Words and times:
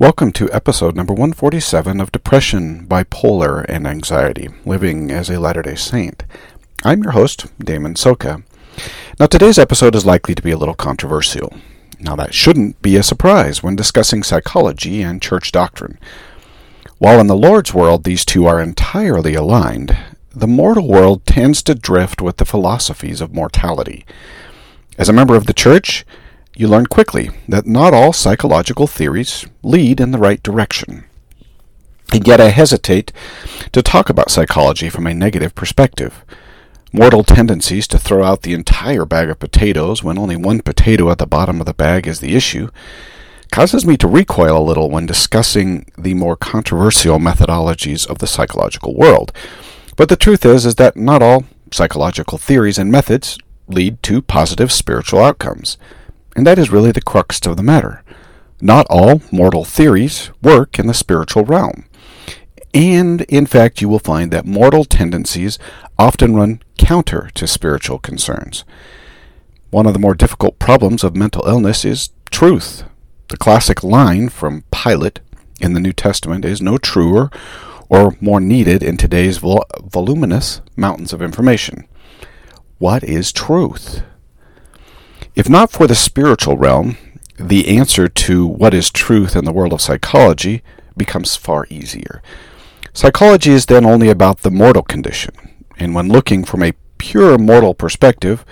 Welcome 0.00 0.32
to 0.32 0.50
episode 0.50 0.96
number 0.96 1.12
147 1.12 2.00
of 2.00 2.10
Depression, 2.10 2.86
Bipolar, 2.86 3.66
and 3.68 3.86
Anxiety 3.86 4.48
Living 4.64 5.10
as 5.10 5.28
a 5.28 5.38
Latter 5.38 5.60
day 5.60 5.74
Saint. 5.74 6.24
I'm 6.82 7.02
your 7.02 7.12
host, 7.12 7.48
Damon 7.58 7.92
Soka. 7.92 8.42
Now, 9.18 9.26
today's 9.26 9.58
episode 9.58 9.94
is 9.94 10.06
likely 10.06 10.34
to 10.34 10.40
be 10.40 10.52
a 10.52 10.56
little 10.56 10.74
controversial. 10.74 11.52
Now, 11.98 12.16
that 12.16 12.32
shouldn't 12.32 12.80
be 12.80 12.96
a 12.96 13.02
surprise 13.02 13.62
when 13.62 13.76
discussing 13.76 14.22
psychology 14.22 15.02
and 15.02 15.20
church 15.20 15.52
doctrine. 15.52 15.98
While 16.96 17.20
in 17.20 17.26
the 17.26 17.36
Lord's 17.36 17.74
world 17.74 18.04
these 18.04 18.24
two 18.24 18.46
are 18.46 18.58
entirely 18.58 19.34
aligned, 19.34 19.94
the 20.34 20.48
mortal 20.48 20.88
world 20.88 21.26
tends 21.26 21.62
to 21.64 21.74
drift 21.74 22.22
with 22.22 22.38
the 22.38 22.46
philosophies 22.46 23.20
of 23.20 23.34
mortality. 23.34 24.06
As 24.96 25.10
a 25.10 25.12
member 25.12 25.36
of 25.36 25.44
the 25.44 25.52
church, 25.52 26.06
you 26.56 26.68
learn 26.68 26.86
quickly 26.86 27.30
that 27.48 27.66
not 27.66 27.94
all 27.94 28.12
psychological 28.12 28.86
theories 28.86 29.46
lead 29.62 30.00
in 30.00 30.10
the 30.10 30.18
right 30.18 30.42
direction. 30.42 31.04
And 32.12 32.26
yet 32.26 32.40
I 32.40 32.48
hesitate 32.48 33.12
to 33.72 33.82
talk 33.82 34.10
about 34.10 34.30
psychology 34.30 34.88
from 34.88 35.06
a 35.06 35.14
negative 35.14 35.54
perspective. 35.54 36.24
Mortal 36.92 37.22
tendencies 37.22 37.86
to 37.88 37.98
throw 37.98 38.24
out 38.24 38.42
the 38.42 38.52
entire 38.52 39.04
bag 39.04 39.30
of 39.30 39.38
potatoes 39.38 40.02
when 40.02 40.18
only 40.18 40.34
one 40.34 40.60
potato 40.60 41.08
at 41.10 41.18
the 41.18 41.26
bottom 41.26 41.60
of 41.60 41.66
the 41.66 41.74
bag 41.74 42.08
is 42.08 42.18
the 42.18 42.34
issue 42.34 42.68
causes 43.52 43.84
me 43.84 43.96
to 43.96 44.08
recoil 44.08 44.58
a 44.58 44.62
little 44.62 44.90
when 44.90 45.06
discussing 45.06 45.84
the 45.98 46.14
more 46.14 46.36
controversial 46.36 47.18
methodologies 47.18 48.08
of 48.08 48.18
the 48.18 48.26
psychological 48.26 48.94
world. 48.94 49.32
But 49.96 50.08
the 50.08 50.16
truth 50.16 50.44
is 50.44 50.64
is 50.66 50.76
that 50.76 50.96
not 50.96 51.22
all 51.22 51.44
psychological 51.72 52.38
theories 52.38 52.78
and 52.78 52.90
methods 52.90 53.38
lead 53.68 54.02
to 54.04 54.22
positive 54.22 54.72
spiritual 54.72 55.20
outcomes. 55.20 55.78
And 56.36 56.46
that 56.46 56.58
is 56.58 56.70
really 56.70 56.92
the 56.92 57.02
crux 57.02 57.44
of 57.46 57.56
the 57.56 57.62
matter. 57.62 58.02
Not 58.60 58.86
all 58.90 59.22
mortal 59.32 59.64
theories 59.64 60.30
work 60.42 60.78
in 60.78 60.86
the 60.86 60.94
spiritual 60.94 61.44
realm. 61.44 61.86
And 62.72 63.22
in 63.22 63.46
fact, 63.46 63.80
you 63.80 63.88
will 63.88 63.98
find 63.98 64.30
that 64.30 64.46
mortal 64.46 64.84
tendencies 64.84 65.58
often 65.98 66.36
run 66.36 66.62
counter 66.78 67.30
to 67.34 67.46
spiritual 67.46 67.98
concerns. 67.98 68.64
One 69.70 69.86
of 69.86 69.92
the 69.92 69.98
more 69.98 70.14
difficult 70.14 70.58
problems 70.58 71.02
of 71.02 71.16
mental 71.16 71.46
illness 71.46 71.84
is 71.84 72.10
truth. 72.30 72.84
The 73.28 73.36
classic 73.36 73.82
line 73.82 74.28
from 74.28 74.64
Pilate 74.70 75.20
in 75.60 75.74
the 75.74 75.80
New 75.80 75.92
Testament 75.92 76.44
is 76.44 76.60
no 76.60 76.78
truer 76.78 77.30
or 77.88 78.16
more 78.20 78.40
needed 78.40 78.82
in 78.82 78.96
today's 78.96 79.38
vol- 79.38 79.66
voluminous 79.82 80.60
mountains 80.76 81.12
of 81.12 81.22
information. 81.22 81.86
What 82.78 83.04
is 83.04 83.32
truth? 83.32 84.02
If 85.34 85.48
not 85.48 85.70
for 85.70 85.86
the 85.86 85.94
spiritual 85.94 86.56
realm, 86.56 86.96
the 87.38 87.68
answer 87.68 88.08
to 88.08 88.46
what 88.46 88.74
is 88.74 88.90
truth 88.90 89.36
in 89.36 89.44
the 89.44 89.52
world 89.52 89.72
of 89.72 89.80
psychology 89.80 90.62
becomes 90.96 91.36
far 91.36 91.66
easier. 91.70 92.20
Psychology 92.92 93.52
is 93.52 93.66
then 93.66 93.86
only 93.86 94.08
about 94.08 94.40
the 94.40 94.50
mortal 94.50 94.82
condition, 94.82 95.32
and 95.78 95.94
when 95.94 96.08
looking 96.08 96.44
from 96.44 96.62
a 96.62 96.74
pure 96.98 97.38
mortal 97.38 97.74
perspective, 97.74 98.44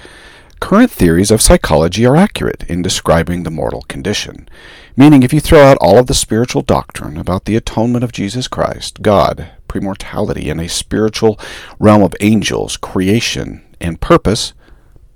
current 0.60 0.90
theories 0.90 1.30
of 1.30 1.42
psychology 1.42 2.06
are 2.06 2.16
accurate 2.16 2.64
in 2.68 2.80
describing 2.80 3.42
the 3.42 3.50
mortal 3.50 3.82
condition. 3.82 4.48
Meaning, 4.96 5.22
if 5.22 5.32
you 5.32 5.40
throw 5.40 5.62
out 5.64 5.78
all 5.80 5.98
of 5.98 6.06
the 6.06 6.14
spiritual 6.14 6.62
doctrine 6.62 7.16
about 7.16 7.44
the 7.44 7.56
atonement 7.56 8.04
of 8.04 8.12
Jesus 8.12 8.48
Christ, 8.48 9.02
God, 9.02 9.50
premortality, 9.68 10.50
and 10.50 10.60
a 10.60 10.68
spiritual 10.68 11.38
realm 11.78 12.02
of 12.02 12.14
angels, 12.20 12.76
creation, 12.76 13.64
and 13.80 14.00
purpose, 14.00 14.54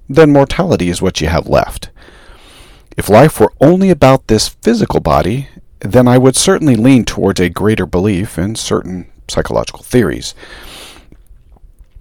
then 0.08 0.32
mortality 0.32 0.88
is 0.88 1.02
what 1.02 1.20
you 1.20 1.28
have 1.28 1.46
left. 1.46 1.90
If 2.96 3.08
life 3.08 3.40
were 3.40 3.52
only 3.60 3.90
about 3.90 4.26
this 4.26 4.48
physical 4.48 5.00
body, 5.00 5.48
then 5.80 6.06
I 6.06 6.18
would 6.18 6.36
certainly 6.36 6.76
lean 6.76 7.04
towards 7.04 7.40
a 7.40 7.48
greater 7.48 7.86
belief 7.86 8.38
in 8.38 8.54
certain 8.54 9.10
psychological 9.28 9.82
theories. 9.82 10.34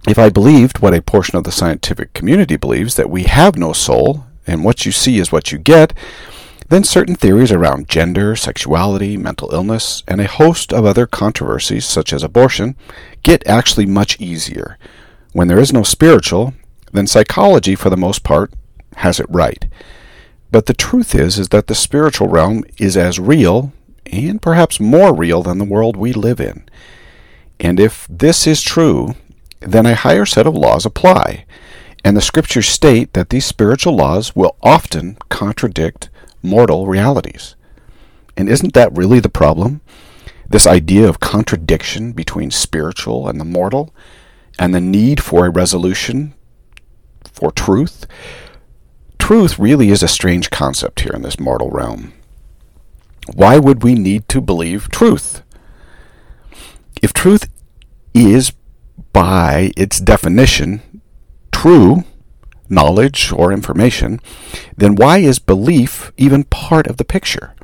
If 0.06 0.18
I 0.18 0.28
believed 0.30 0.80
what 0.80 0.94
a 0.94 1.02
portion 1.02 1.36
of 1.36 1.44
the 1.44 1.52
scientific 1.52 2.12
community 2.12 2.56
believes, 2.56 2.96
that 2.96 3.10
we 3.10 3.24
have 3.24 3.56
no 3.56 3.72
soul, 3.72 4.26
and 4.46 4.64
what 4.64 4.84
you 4.84 4.92
see 4.92 5.18
is 5.18 5.30
what 5.30 5.52
you 5.52 5.58
get, 5.58 5.94
then 6.68 6.84
certain 6.84 7.14
theories 7.14 7.52
around 7.52 7.88
gender, 7.88 8.34
sexuality, 8.34 9.16
mental 9.16 9.52
illness, 9.52 10.02
and 10.08 10.20
a 10.20 10.26
host 10.26 10.72
of 10.72 10.84
other 10.84 11.06
controversies, 11.06 11.84
such 11.84 12.12
as 12.12 12.22
abortion, 12.22 12.74
get 13.22 13.46
actually 13.46 13.86
much 13.86 14.20
easier. 14.20 14.78
When 15.32 15.48
there 15.48 15.60
is 15.60 15.72
no 15.72 15.82
spiritual, 15.82 16.54
then 16.92 17.06
psychology, 17.06 17.74
for 17.74 17.90
the 17.90 17.96
most 17.96 18.22
part, 18.22 18.52
has 18.96 19.18
it 19.18 19.26
right. 19.28 19.66
But 20.50 20.66
the 20.66 20.74
truth 20.74 21.14
is, 21.14 21.38
is 21.38 21.48
that 21.48 21.66
the 21.66 21.74
spiritual 21.74 22.28
realm 22.28 22.64
is 22.78 22.96
as 22.96 23.18
real, 23.18 23.72
and 24.06 24.42
perhaps 24.42 24.78
more 24.78 25.14
real 25.14 25.42
than 25.42 25.58
the 25.58 25.64
world 25.64 25.96
we 25.96 26.12
live 26.12 26.40
in. 26.40 26.68
And 27.58 27.80
if 27.80 28.06
this 28.10 28.46
is 28.46 28.60
true, 28.60 29.14
then 29.60 29.86
a 29.86 29.94
higher 29.94 30.26
set 30.26 30.46
of 30.46 30.54
laws 30.54 30.84
apply. 30.84 31.46
And 32.04 32.16
the 32.16 32.20
scriptures 32.20 32.68
state 32.68 33.12
that 33.14 33.30
these 33.30 33.46
spiritual 33.46 33.96
laws 33.96 34.36
will 34.36 34.56
often 34.62 35.16
contradict 35.28 36.10
mortal 36.42 36.86
realities. 36.86 37.54
And 38.36 38.48
isn't 38.48 38.74
that 38.74 38.96
really 38.96 39.20
the 39.20 39.28
problem? 39.28 39.80
This 40.48 40.66
idea 40.66 41.08
of 41.08 41.20
contradiction 41.20 42.12
between 42.12 42.50
spiritual 42.50 43.28
and 43.28 43.40
the 43.40 43.44
mortal, 43.44 43.94
and 44.58 44.74
the 44.74 44.80
need 44.80 45.22
for 45.22 45.46
a 45.46 45.50
resolution 45.50 46.34
for 47.42 47.50
truth. 47.50 48.06
Truth 49.18 49.58
really 49.58 49.90
is 49.90 50.00
a 50.00 50.06
strange 50.06 50.48
concept 50.50 51.00
here 51.00 51.10
in 51.12 51.22
this 51.22 51.40
mortal 51.40 51.70
realm. 51.70 52.12
Why 53.34 53.58
would 53.58 53.82
we 53.82 53.94
need 53.96 54.28
to 54.28 54.40
believe 54.40 54.88
truth? 54.90 55.42
If 57.02 57.12
truth 57.12 57.50
is, 58.14 58.52
by 59.12 59.72
its 59.76 59.98
definition, 59.98 61.02
true 61.50 62.04
knowledge 62.68 63.32
or 63.32 63.52
information, 63.52 64.20
then 64.76 64.94
why 64.94 65.18
is 65.18 65.40
belief 65.40 66.12
even 66.16 66.44
part 66.44 66.86
of 66.86 66.96
the 66.96 67.04
picture? 67.04 67.56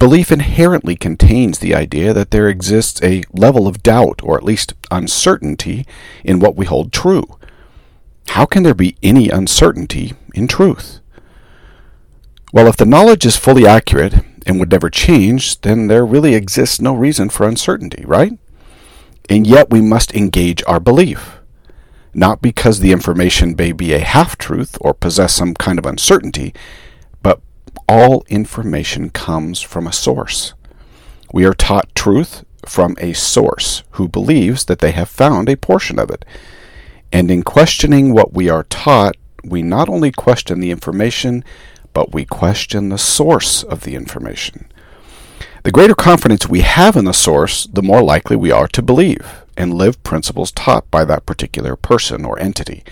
Belief 0.00 0.32
inherently 0.32 0.96
contains 0.96 1.60
the 1.60 1.72
idea 1.72 2.12
that 2.12 2.32
there 2.32 2.48
exists 2.48 3.00
a 3.04 3.22
level 3.32 3.68
of 3.68 3.84
doubt 3.84 4.20
or 4.24 4.36
at 4.36 4.44
least 4.44 4.74
uncertainty 4.90 5.86
in 6.24 6.40
what 6.40 6.56
we 6.56 6.66
hold 6.66 6.92
true. 6.92 7.37
How 8.30 8.46
can 8.46 8.62
there 8.62 8.74
be 8.74 8.96
any 9.02 9.28
uncertainty 9.30 10.14
in 10.34 10.48
truth? 10.48 11.00
Well, 12.52 12.66
if 12.66 12.76
the 12.76 12.86
knowledge 12.86 13.26
is 13.26 13.36
fully 13.36 13.66
accurate 13.66 14.14
and 14.46 14.58
would 14.58 14.70
never 14.70 14.90
change, 14.90 15.60
then 15.60 15.86
there 15.86 16.06
really 16.06 16.34
exists 16.34 16.80
no 16.80 16.94
reason 16.94 17.28
for 17.28 17.46
uncertainty, 17.46 18.04
right? 18.06 18.38
And 19.28 19.46
yet 19.46 19.70
we 19.70 19.80
must 19.80 20.14
engage 20.14 20.62
our 20.66 20.80
belief. 20.80 21.38
Not 22.14 22.40
because 22.40 22.80
the 22.80 22.92
information 22.92 23.54
may 23.56 23.72
be 23.72 23.92
a 23.92 23.98
half 23.98 24.38
truth 24.38 24.78
or 24.80 24.94
possess 24.94 25.34
some 25.34 25.54
kind 25.54 25.78
of 25.78 25.86
uncertainty, 25.86 26.54
but 27.22 27.40
all 27.88 28.24
information 28.28 29.10
comes 29.10 29.60
from 29.60 29.86
a 29.86 29.92
source. 29.92 30.54
We 31.32 31.44
are 31.44 31.54
taught 31.54 31.94
truth 31.94 32.44
from 32.64 32.96
a 32.98 33.12
source 33.12 33.82
who 33.92 34.08
believes 34.08 34.64
that 34.64 34.78
they 34.78 34.92
have 34.92 35.08
found 35.08 35.48
a 35.48 35.56
portion 35.56 35.98
of 35.98 36.10
it 36.10 36.24
and 37.12 37.30
in 37.30 37.42
questioning 37.42 38.12
what 38.12 38.32
we 38.32 38.48
are 38.48 38.64
taught, 38.64 39.16
we 39.44 39.62
not 39.62 39.88
only 39.88 40.12
question 40.12 40.60
the 40.60 40.70
information, 40.70 41.44
but 41.92 42.12
we 42.12 42.24
question 42.24 42.88
the 42.88 42.98
source 42.98 43.62
of 43.62 43.82
the 43.82 43.94
information. 43.94 44.70
The 45.64 45.72
greater 45.72 45.94
confidence 45.94 46.48
we 46.48 46.60
have 46.60 46.96
in 46.96 47.04
the 47.04 47.12
source, 47.12 47.66
the 47.66 47.82
more 47.82 48.02
likely 48.02 48.36
we 48.36 48.50
are 48.50 48.68
to 48.68 48.82
believe 48.82 49.44
and 49.56 49.74
live 49.74 50.02
principles 50.02 50.52
taught 50.52 50.90
by 50.90 51.04
that 51.04 51.26
particular 51.26 51.76
person 51.76 52.24
or 52.24 52.38
entity. 52.38 52.84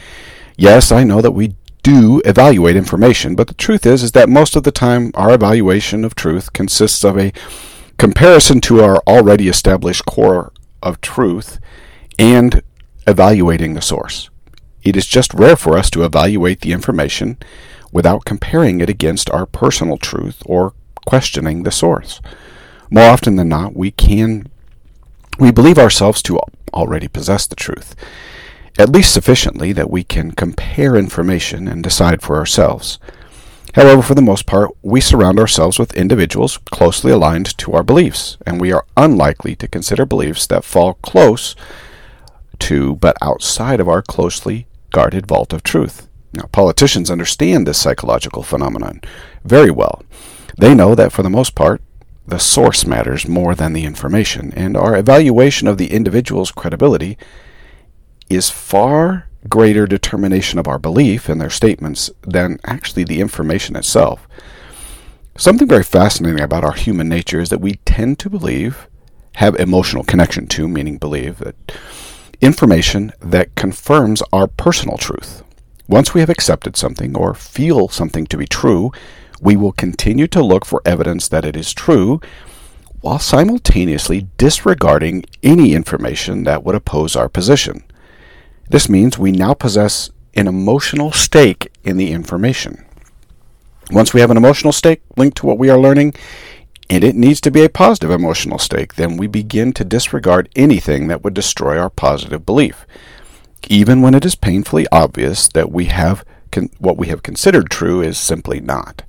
Yes, 0.57 0.91
I 0.91 1.05
know 1.05 1.21
that 1.21 1.33
we 1.33 1.55
do 1.83 2.21
evaluate 2.25 2.75
information, 2.75 3.37
but 3.37 3.47
the 3.47 3.55
truth 3.55 3.87
is 3.87 4.03
is 4.03 4.13
that 4.13 4.29
most 4.29 4.57
of 4.57 4.65
the 4.65 4.73
time 4.73 5.13
our 5.15 5.33
evaluation 5.33 6.05
of 6.05 6.17
truth 6.17 6.53
consists 6.53 7.05
of 7.05 7.17
a 7.17 7.33
comparison 7.97 8.61
to 8.63 8.83
our 8.83 8.97
already 9.07 9.49
established 9.49 10.05
core 10.05 10.53
of 10.83 11.01
truth 11.01 11.61
and 12.19 12.63
evaluating 13.07 13.75
the 13.75 13.83
source. 13.83 14.31
It 14.83 14.97
is 14.97 15.07
just 15.07 15.35
rare 15.35 15.57
for 15.57 15.77
us 15.77 15.91
to 15.91 16.05
evaluate 16.05 16.61
the 16.61 16.73
information 16.73 17.39
without 17.93 18.25
comparing 18.25 18.81
it 18.81 18.89
against 18.89 19.31
our 19.31 19.47
personal 19.47 19.97
truth 19.97 20.43
or 20.47 20.75
questioning 21.07 21.63
the 21.63 21.71
source. 21.71 22.21
More 22.91 23.09
often 23.09 23.37
than 23.37 23.49
not, 23.49 23.75
we 23.75 23.91
can 23.91 24.49
we 25.39 25.51
believe 25.51 25.79
ourselves 25.79 26.23
to 26.23 26.41
already 26.73 27.09
possess 27.09 27.47
the 27.47 27.57
truth, 27.57 27.95
at 28.79 28.89
least 28.89 29.13
sufficiently 29.13 29.73
that 29.73 29.91
we 29.91 30.03
can 30.03 30.33
compare 30.33 30.97
information 30.97 31.69
and 31.69 31.83
decide 31.83 32.23
for 32.23 32.37
ourselves. 32.37 32.99
However, 33.75 34.01
for 34.01 34.15
the 34.15 34.23
most 34.23 34.47
part, 34.47 34.71
we 34.83 35.03
surround 35.03 35.39
ourselves 35.39 35.79
with 35.79 35.95
individuals 35.95 36.57
closely 36.71 37.13
aligned 37.13 37.59
to 37.59 37.73
our 37.73 37.83
beliefs, 37.83 38.39
and 38.47 38.59
we 38.59 38.73
are 38.73 38.87
unlikely 38.97 39.55
to 39.57 39.69
consider 39.69 40.07
beliefs 40.07 40.47
that 40.47 40.65
fall 40.65 40.95
close 40.95 41.55
to, 42.61 42.97
but 42.97 43.17
outside 43.21 43.81
of 43.81 43.89
our 43.89 44.03
closely 44.03 44.67
guarded 44.91 45.27
vault 45.27 45.53
of 45.53 45.63
truth. 45.63 46.09
Now, 46.33 46.45
politicians 46.53 47.11
understand 47.11 47.67
this 47.67 47.79
psychological 47.79 48.43
phenomenon 48.43 49.01
very 49.45 49.71
well. 49.71 50.03
They 50.59 50.75
know 50.75 50.95
that 50.95 51.13
for 51.13 51.23
the 51.23 51.31
most 51.31 51.55
part, 51.55 51.83
the 52.27 52.39
source 52.39 52.87
matters 52.87 53.29
more 53.29 53.55
than 53.55 53.73
the 53.73 53.85
information, 53.85 54.53
and 54.55 54.77
our 54.77 54.97
evaluation 54.97 55.69
of 55.69 55.79
the 55.79 55.93
individual's 55.93 56.51
credibility 56.51 57.17
is 58.29 58.51
far 58.51 59.29
greater 59.49 59.87
determination 59.87 60.59
of 60.59 60.67
our 60.67 60.79
belief 60.79 61.31
in 61.31 61.39
their 61.39 61.51
statements 61.51 62.11
than 62.23 62.59
actually 62.65 63.05
the 63.05 63.21
information 63.21 63.77
itself. 63.77 64.27
Something 65.37 65.69
very 65.69 65.85
fascinating 65.85 66.41
about 66.41 66.65
our 66.65 66.73
human 66.73 67.09
nature 67.09 67.41
is 67.41 67.51
that 67.51 67.61
we 67.61 67.75
tend 67.85 68.19
to 68.21 68.31
believe, 68.31 68.89
have 69.37 69.55
emotional 69.57 70.03
connection 70.03 70.47
to, 70.49 70.67
meaning 70.67 70.99
believe, 70.99 71.39
that 71.39 71.55
information 72.41 73.13
that 73.21 73.55
confirms 73.55 74.23
our 74.33 74.47
personal 74.47 74.97
truth. 74.97 75.43
Once 75.89 76.13
we 76.13 76.21
have 76.21 76.31
accepted 76.31 76.77
something 76.77 77.17
or 77.17 77.35
feel 77.35 77.89
something 77.89 78.27
to 78.27 78.37
be 78.37 78.47
true, 78.47 78.91
we 79.41 79.57
will 79.57 79.73
continue 79.73 80.27
to 80.27 80.43
look 80.43 80.65
for 80.65 80.83
evidence 80.85 81.29
that 81.29 81.45
it 81.45 81.57
is 81.57 81.73
true 81.73 82.21
while 83.01 83.19
simultaneously 83.19 84.27
disregarding 84.37 85.25
any 85.43 85.75
information 85.75 86.45
that 86.45 86.65
would 86.65 86.75
oppose 86.75 87.15
our 87.15 87.29
position. 87.29 87.85
This 88.69 88.89
means 88.89 89.19
we 89.19 89.31
now 89.31 89.55
possess 89.55 90.11
an 90.35 90.49
emotional 90.49 91.13
stake 91.13 91.71
in 91.85 91.97
the 91.97 92.11
information. 92.11 92.85
Once 93.93 94.13
we 94.13 94.21
have 94.21 94.31
an 94.31 94.37
emotional 94.37 94.73
stake 94.73 95.03
linked 95.17 95.37
to 95.37 95.47
what 95.47 95.59
we 95.59 95.71
are 95.71 95.79
learning, 95.79 96.15
and 96.89 97.03
it 97.03 97.17
needs 97.17 97.41
to 97.43 97.51
be 97.51 97.65
a 97.65 97.69
positive 97.69 98.11
emotional 98.11 98.59
stake, 98.59 98.95
then 98.95 99.17
we 99.17 99.27
begin 99.27 99.73
to 99.73 99.85
disregard 99.85 100.49
anything 100.55 101.09
that 101.09 101.23
would 101.25 101.35
destroy 101.35 101.79
our 101.79 101.91
positive 101.91 102.47
belief, 102.47 102.87
even 103.69 104.03
when 104.03 104.15
it 104.15 104.25
is 104.25 104.35
painfully 104.35 104.87
obvious 104.93 105.49
that 105.49 105.73
we 105.73 105.87
have 105.87 106.25
con- 106.51 106.71
what 106.79 106.97
we 106.97 107.09
have 107.09 107.23
considered 107.23 107.71
true 107.71 108.01
is 108.03 108.19
simply 108.19 108.61
not. 108.61 109.03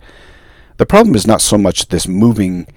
The 0.78 0.86
problem 0.86 1.16
is 1.16 1.28
not 1.28 1.42
so 1.42 1.58
much 1.58 1.88
this 1.88 2.08
moving 2.08 2.68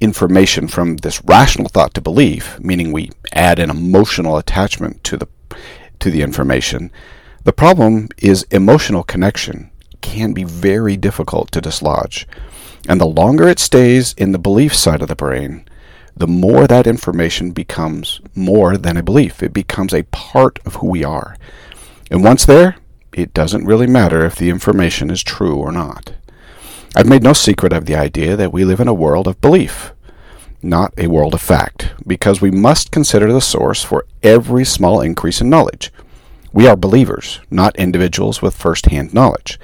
information 0.00 0.68
from 0.68 0.96
this 0.98 1.22
rational 1.24 1.68
thought 1.68 1.94
to 1.94 2.00
belief, 2.00 2.58
meaning 2.60 2.92
we 2.92 3.10
add 3.32 3.58
an 3.58 3.70
emotional 3.70 4.36
attachment 4.36 5.02
to 5.04 5.16
the 5.16 5.28
to 6.00 6.10
the 6.10 6.22
information. 6.22 6.90
The 7.44 7.52
problem 7.52 8.08
is 8.18 8.46
emotional 8.50 9.02
connection 9.02 9.70
can 10.00 10.32
be 10.32 10.44
very 10.44 10.96
difficult 10.96 11.50
to 11.52 11.60
dislodge. 11.60 12.26
And 12.88 13.00
the 13.00 13.06
longer 13.06 13.48
it 13.48 13.58
stays 13.58 14.14
in 14.14 14.32
the 14.32 14.38
belief 14.38 14.74
side 14.74 15.02
of 15.02 15.08
the 15.08 15.16
brain, 15.16 15.64
the 16.16 16.26
more 16.26 16.66
that 16.66 16.86
information 16.86 17.50
becomes 17.50 18.20
more 18.34 18.76
than 18.76 18.96
a 18.96 19.02
belief. 19.02 19.42
It 19.42 19.52
becomes 19.52 19.92
a 19.92 20.04
part 20.04 20.58
of 20.64 20.76
who 20.76 20.88
we 20.88 21.02
are. 21.02 21.36
And 22.10 22.22
once 22.22 22.44
there, 22.44 22.76
it 23.12 23.34
doesn't 23.34 23.64
really 23.64 23.86
matter 23.86 24.24
if 24.24 24.36
the 24.36 24.50
information 24.50 25.10
is 25.10 25.22
true 25.22 25.56
or 25.56 25.72
not. 25.72 26.12
I've 26.94 27.08
made 27.08 27.22
no 27.22 27.32
secret 27.32 27.72
of 27.72 27.86
the 27.86 27.96
idea 27.96 28.36
that 28.36 28.52
we 28.52 28.64
live 28.64 28.80
in 28.80 28.86
a 28.86 28.94
world 28.94 29.26
of 29.26 29.40
belief, 29.40 29.92
not 30.62 30.94
a 30.96 31.08
world 31.08 31.34
of 31.34 31.40
fact, 31.40 31.92
because 32.06 32.40
we 32.40 32.50
must 32.50 32.92
consider 32.92 33.32
the 33.32 33.40
source 33.40 33.82
for 33.82 34.06
every 34.22 34.64
small 34.64 35.00
increase 35.00 35.40
in 35.40 35.50
knowledge. 35.50 35.92
We 36.52 36.68
are 36.68 36.76
believers, 36.76 37.40
not 37.50 37.74
individuals 37.76 38.40
with 38.40 38.56
first 38.56 38.86
hand 38.86 39.12
knowledge. 39.12 39.58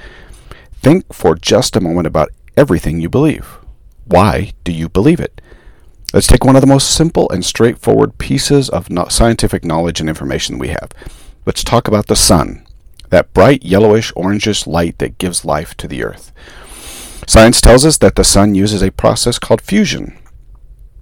Think 0.82 1.12
for 1.12 1.37
just 1.37 1.76
a 1.76 1.81
moment 1.81 2.08
about 2.08 2.31
everything 2.56 3.00
you 3.00 3.08
believe. 3.08 3.58
Why 4.05 4.52
do 4.64 4.73
you 4.73 4.88
believe 4.88 5.20
it? 5.20 5.41
Let's 6.12 6.26
take 6.26 6.44
one 6.44 6.56
of 6.56 6.61
the 6.61 6.67
most 6.67 6.91
simple 6.91 7.31
and 7.31 7.44
straightforward 7.44 8.19
pieces 8.19 8.69
of 8.69 8.88
scientific 9.11 9.64
knowledge 9.64 10.00
and 10.00 10.08
information 10.08 10.58
we 10.58 10.69
have. 10.69 10.91
Let's 11.47 11.62
talk 11.62 11.87
about 11.87 12.08
the 12.08 12.17
sun, 12.17 12.67
that 13.11 13.32
bright 13.32 13.64
yellowish 13.64 14.12
orangish 14.14 14.67
light 14.67 14.99
that 14.99 15.19
gives 15.19 15.44
life 15.44 15.76
to 15.76 15.87
the 15.87 16.02
earth. 16.02 16.32
Science 17.26 17.61
tells 17.61 17.85
us 17.87 17.99
that 17.99 18.17
the 18.17 18.25
sun 18.25 18.56
uses 18.56 18.82
a 18.82 18.91
process 18.91 19.38
called 19.38 19.61
fusion, 19.61 20.19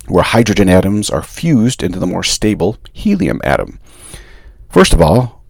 where 0.09 0.25
hydrogen 0.25 0.69
atoms 0.69 1.09
are 1.09 1.23
fused 1.23 1.83
into 1.83 1.99
the 1.99 2.07
more 2.07 2.23
stable 2.23 2.77
helium 2.93 3.41
atom. 3.45 3.79
First 4.69 4.93
of 4.93 5.01
all, 5.01 5.43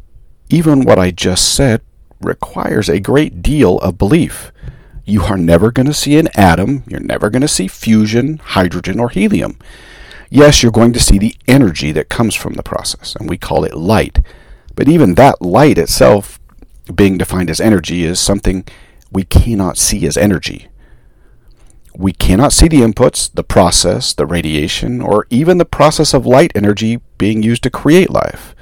even 0.49 0.85
what 0.85 0.99
I 0.99 1.11
just 1.11 1.55
said 1.55 1.83
requires 2.21 2.89
a 2.89 3.01
great 3.01 3.43
deal 3.43 3.79
of 3.79 3.99
belief. 3.99 4.53
You 5.09 5.23
are 5.23 5.39
never 5.39 5.73
going 5.73 5.87
to 5.87 5.95
see 5.95 6.19
an 6.19 6.29
atom, 6.35 6.85
you're 6.87 7.01
never 7.01 7.31
going 7.31 7.41
to 7.41 7.49
see 7.49 7.67
fusion, 7.67 8.43
hydrogen, 8.45 9.01
or 9.01 9.09
helium. 9.09 9.59
Yes, 10.29 10.63
you're 10.63 10.71
going 10.71 10.93
to 10.93 11.01
see 11.01 11.17
the 11.17 11.35
energy 11.49 11.93
that 11.93 12.11
comes 12.11 12.35
from 12.35 12.53
the 12.53 12.63
process, 12.63 13.17
and 13.17 13.27
we 13.27 13.39
call 13.39 13.65
it 13.65 13.73
light. 13.73 14.19
But 14.77 14.87
even 14.87 15.15
that 15.15 15.41
light 15.41 15.79
itself, 15.79 16.39
being 16.95 17.17
defined 17.17 17.49
as 17.49 17.59
energy, 17.59 18.05
is 18.05 18.21
something 18.21 18.67
we 19.11 19.25
cannot 19.25 19.79
see 19.79 20.07
as 20.07 20.19
energy. 20.19 20.69
We 21.97 22.13
cannot 22.13 22.53
see 22.53 22.69
the 22.69 22.83
inputs, 22.83 23.33
the 23.33 23.43
process, 23.43 24.13
the 24.13 24.27
radiation, 24.27 25.01
or 25.01 25.27
even 25.31 25.57
the 25.57 25.65
process 25.65 26.13
of 26.13 26.27
light 26.27 26.53
energy 26.55 27.01
being 27.17 27.43
used 27.43 27.63
to 27.63 27.71
create 27.71 28.11
life. 28.11 28.55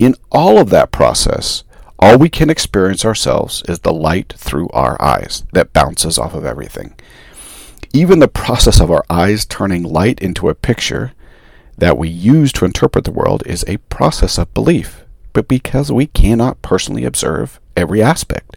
In 0.00 0.16
all 0.32 0.58
of 0.58 0.70
that 0.70 0.90
process, 0.90 1.62
all 1.98 2.18
we 2.18 2.28
can 2.28 2.50
experience 2.50 3.04
ourselves 3.04 3.62
is 3.68 3.80
the 3.80 3.92
light 3.92 4.34
through 4.36 4.68
our 4.70 5.00
eyes 5.00 5.44
that 5.52 5.72
bounces 5.72 6.18
off 6.18 6.34
of 6.34 6.44
everything. 6.44 6.94
Even 7.92 8.18
the 8.18 8.28
process 8.28 8.80
of 8.80 8.90
our 8.90 9.04
eyes 9.08 9.46
turning 9.46 9.82
light 9.82 10.20
into 10.20 10.48
a 10.48 10.54
picture 10.54 11.12
that 11.78 11.96
we 11.96 12.08
use 12.08 12.52
to 12.52 12.64
interpret 12.64 13.04
the 13.04 13.10
world 13.10 13.42
is 13.46 13.64
a 13.66 13.78
process 13.78 14.38
of 14.38 14.52
belief, 14.52 15.04
but 15.32 15.48
because 15.48 15.90
we 15.90 16.06
cannot 16.06 16.60
personally 16.62 17.04
observe 17.04 17.60
every 17.76 18.02
aspect. 18.02 18.56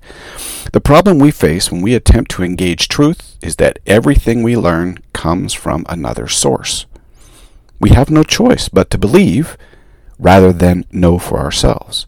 The 0.72 0.82
problem 0.82 1.20
we 1.20 1.32
face 1.32 1.72
when 1.72 1.82
we 1.82 1.94
attempt 1.94 2.32
to 2.32 2.44
engage 2.44 2.88
truth 2.88 3.38
is 3.42 3.58
that 3.58 3.80
everything 3.86 4.44
we 4.44 4.56
learn 4.56 5.00
comes 5.14 5.54
from 5.54 5.86
another 5.90 6.28
source. 6.28 6.86
We 7.80 7.92
have 7.92 8.10
no 8.10 8.24
choice 8.24 8.70
but 8.70 8.90
to 8.92 8.98
believe 8.98 9.58
rather 10.18 10.52
than 10.52 10.86
know 10.92 11.18
for 11.18 11.40
ourselves. 11.40 12.06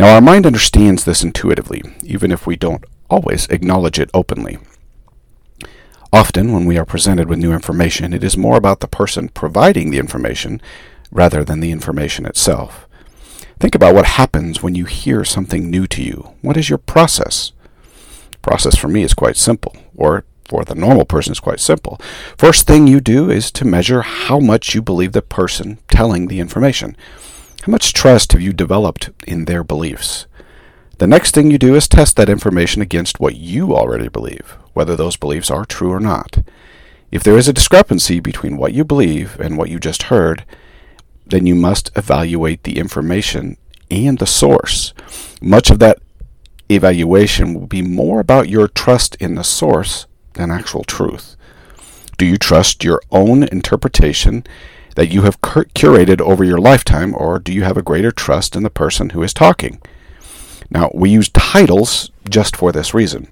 Now, 0.00 0.14
our 0.14 0.22
mind 0.22 0.46
understands 0.46 1.04
this 1.04 1.22
intuitively, 1.22 1.82
even 2.02 2.32
if 2.32 2.46
we 2.46 2.56
don't 2.56 2.86
always 3.10 3.46
acknowledge 3.48 3.98
it 3.98 4.08
openly. 4.14 4.56
Often, 6.10 6.52
when 6.52 6.64
we 6.64 6.78
are 6.78 6.86
presented 6.86 7.28
with 7.28 7.38
new 7.38 7.52
information, 7.52 8.14
it 8.14 8.24
is 8.24 8.34
more 8.34 8.56
about 8.56 8.80
the 8.80 8.88
person 8.88 9.28
providing 9.28 9.90
the 9.90 9.98
information 9.98 10.62
rather 11.12 11.44
than 11.44 11.60
the 11.60 11.70
information 11.70 12.24
itself. 12.24 12.86
Think 13.58 13.74
about 13.74 13.94
what 13.94 14.06
happens 14.06 14.62
when 14.62 14.74
you 14.74 14.86
hear 14.86 15.22
something 15.22 15.68
new 15.68 15.86
to 15.88 16.02
you. 16.02 16.32
What 16.40 16.56
is 16.56 16.70
your 16.70 16.78
process? 16.78 17.52
Process 18.40 18.76
for 18.76 18.88
me 18.88 19.02
is 19.02 19.12
quite 19.12 19.36
simple, 19.36 19.76
or 19.94 20.24
for 20.46 20.64
the 20.64 20.74
normal 20.74 21.04
person 21.04 21.32
is 21.32 21.40
quite 21.40 21.60
simple. 21.60 22.00
First 22.38 22.66
thing 22.66 22.86
you 22.86 23.02
do 23.02 23.30
is 23.30 23.50
to 23.52 23.66
measure 23.66 24.00
how 24.00 24.40
much 24.40 24.74
you 24.74 24.80
believe 24.80 25.12
the 25.12 25.20
person 25.20 25.76
telling 25.88 26.28
the 26.28 26.40
information. 26.40 26.96
How 27.64 27.70
much 27.70 27.92
trust 27.92 28.32
have 28.32 28.40
you 28.40 28.54
developed 28.54 29.10
in 29.26 29.44
their 29.44 29.62
beliefs? 29.62 30.26
The 30.96 31.06
next 31.06 31.34
thing 31.34 31.50
you 31.50 31.58
do 31.58 31.74
is 31.74 31.88
test 31.88 32.16
that 32.16 32.30
information 32.30 32.80
against 32.80 33.20
what 33.20 33.36
you 33.36 33.76
already 33.76 34.08
believe, 34.08 34.56
whether 34.72 34.96
those 34.96 35.18
beliefs 35.18 35.50
are 35.50 35.66
true 35.66 35.92
or 35.92 36.00
not. 36.00 36.38
If 37.10 37.22
there 37.22 37.36
is 37.36 37.48
a 37.48 37.52
discrepancy 37.52 38.18
between 38.18 38.56
what 38.56 38.72
you 38.72 38.82
believe 38.82 39.38
and 39.38 39.58
what 39.58 39.68
you 39.68 39.78
just 39.78 40.04
heard, 40.04 40.46
then 41.26 41.44
you 41.44 41.54
must 41.54 41.90
evaluate 41.96 42.62
the 42.62 42.78
information 42.78 43.58
and 43.90 44.18
the 44.18 44.26
source. 44.26 44.94
Much 45.42 45.70
of 45.70 45.80
that 45.80 45.98
evaluation 46.70 47.52
will 47.52 47.66
be 47.66 47.82
more 47.82 48.20
about 48.20 48.48
your 48.48 48.68
trust 48.68 49.16
in 49.16 49.34
the 49.34 49.44
source 49.44 50.06
than 50.32 50.50
actual 50.50 50.84
truth. 50.84 51.36
Do 52.16 52.24
you 52.24 52.38
trust 52.38 52.84
your 52.84 53.02
own 53.10 53.42
interpretation 53.42 54.44
that 54.96 55.08
you 55.08 55.22
have 55.22 55.40
cur- 55.40 55.64
curated 55.74 56.20
over 56.20 56.44
your 56.44 56.58
lifetime, 56.58 57.14
or 57.14 57.38
do 57.38 57.52
you 57.52 57.62
have 57.64 57.76
a 57.76 57.82
greater 57.82 58.10
trust 58.10 58.56
in 58.56 58.62
the 58.62 58.70
person 58.70 59.10
who 59.10 59.22
is 59.22 59.34
talking? 59.34 59.80
Now, 60.70 60.90
we 60.94 61.10
use 61.10 61.28
titles 61.30 62.10
just 62.28 62.56
for 62.56 62.72
this 62.72 62.94
reason 62.94 63.28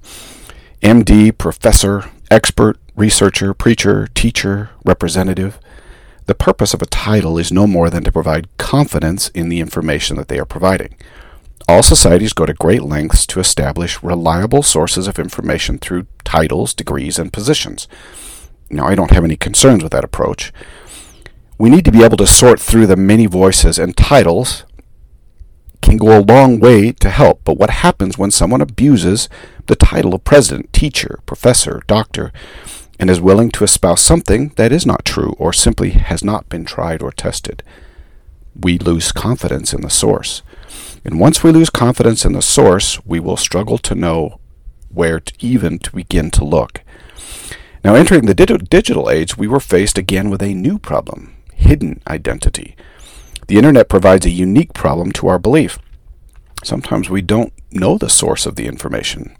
MD, 0.83 1.37
professor, 1.37 2.11
expert, 2.31 2.79
researcher, 2.97 3.55
preacher, 3.55 4.09
teacher, 4.09 4.71
representative. 4.85 5.59
The 6.27 6.35
purpose 6.35 6.75
of 6.75 6.83
a 6.83 6.87
title 6.87 7.39
is 7.39 7.51
no 7.51 7.67
more 7.67 7.89
than 7.89 8.05
to 8.05 8.13
provide 8.13 8.55
confidence 8.59 9.31
in 9.31 9.49
the 9.49 9.61
information 9.61 10.17
that 10.17 10.29
they 10.29 10.39
are 10.39 10.45
providing. 10.45 10.95
All 11.67 11.83
societies 11.83 12.33
go 12.33 12.47
to 12.47 12.55
great 12.55 12.83
lengths 12.83 13.27
to 13.29 13.41
establish 13.41 14.03
reliable 14.03 14.63
sources 14.63 15.07
of 15.07 15.19
information 15.19 15.79
through 15.79 16.07
titles, 16.25 16.75
degrees, 16.75 17.19
and 17.19 17.33
positions. 17.33 17.89
Now, 18.71 18.87
I 18.87 18.95
don't 18.95 19.11
have 19.13 19.25
any 19.25 19.37
concerns 19.37 19.83
with 19.83 19.93
that 19.93 20.05
approach. 20.05 20.53
We 21.59 21.71
need 21.71 21.85
to 21.87 21.93
be 21.93 22.05
able 22.05 22.17
to 22.19 22.27
sort 22.27 22.61
through 22.61 22.87
the 22.87 22.97
many 22.97 23.27
voices, 23.27 23.81
and 23.81 23.97
titles 23.97 24.65
can 25.83 25.97
go 25.97 26.17
a 26.17 26.23
long 26.23 26.61
way 26.61 26.93
to 26.93 27.11
help. 27.11 27.41
But 27.43 27.57
what 27.57 27.71
happens 27.71 28.17
when 28.17 28.31
someone 28.31 28.61
abuses 28.61 29.29
the 29.67 29.75
title 29.75 30.15
of 30.15 30.23
president, 30.23 30.73
teacher, 30.73 31.19
professor, 31.27 31.83
doctor, 31.89 32.33
and 33.01 33.11
is 33.11 33.21
willing 33.21 33.51
to 33.51 33.65
espouse 33.65 34.01
something 34.01 34.51
that 34.55 34.71
is 34.71 34.87
not 34.87 35.05
true 35.05 35.35
or 35.37 35.53
simply 35.53 35.91
has 35.91 36.23
not 36.23 36.49
been 36.49 36.65
tried 36.65 37.03
or 37.03 37.11
tested? 37.11 37.65
We 38.55 38.79
lose 38.79 39.11
confidence 39.11 39.75
in 39.75 39.81
the 39.81 39.91
source. 39.91 40.43
And 41.05 41.19
once 41.19 41.43
we 41.43 41.51
lose 41.51 41.71
confidence 41.71 42.25
in 42.25 42.35
the 42.35 42.43
source, 42.43 43.05
we 43.05 43.19
will 43.19 43.37
struggle 43.37 43.79
to 43.79 43.97
know 43.97 44.39
where 44.91 45.19
to 45.19 45.33
even 45.41 45.81
to 45.81 45.91
begin 45.91 46.31
to 46.33 46.45
look. 46.45 46.83
Now, 47.83 47.97
entering 47.97 48.27
the 48.27 48.35
digital 48.35 49.11
age, 49.11 49.37
we 49.37 49.49
were 49.49 49.61
faced 49.61 49.99
again 49.99 50.31
with 50.31 50.43
a 50.43 50.55
new 50.55 50.79
problem 50.79 51.35
hidden 51.59 52.01
identity. 52.07 52.77
The 53.49 53.57
internet 53.57 53.89
provides 53.89 54.25
a 54.25 54.31
unique 54.31 54.73
problem 54.73 55.13
to 55.13 55.29
our 55.29 55.39
belief. 55.39 55.79
Sometimes 56.65 57.11
we 57.11 57.23
don't 57.23 57.53
know 57.71 57.99
the 57.99 58.09
source 58.09 58.47
of 58.47 58.57
the 58.57 58.67
information, 58.67 59.37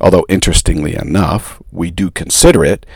although 0.00 0.26
interestingly 0.28 0.94
enough, 0.94 1.62
we 1.72 1.90
do 1.90 2.10
consider 2.10 2.64
it, 2.64 2.86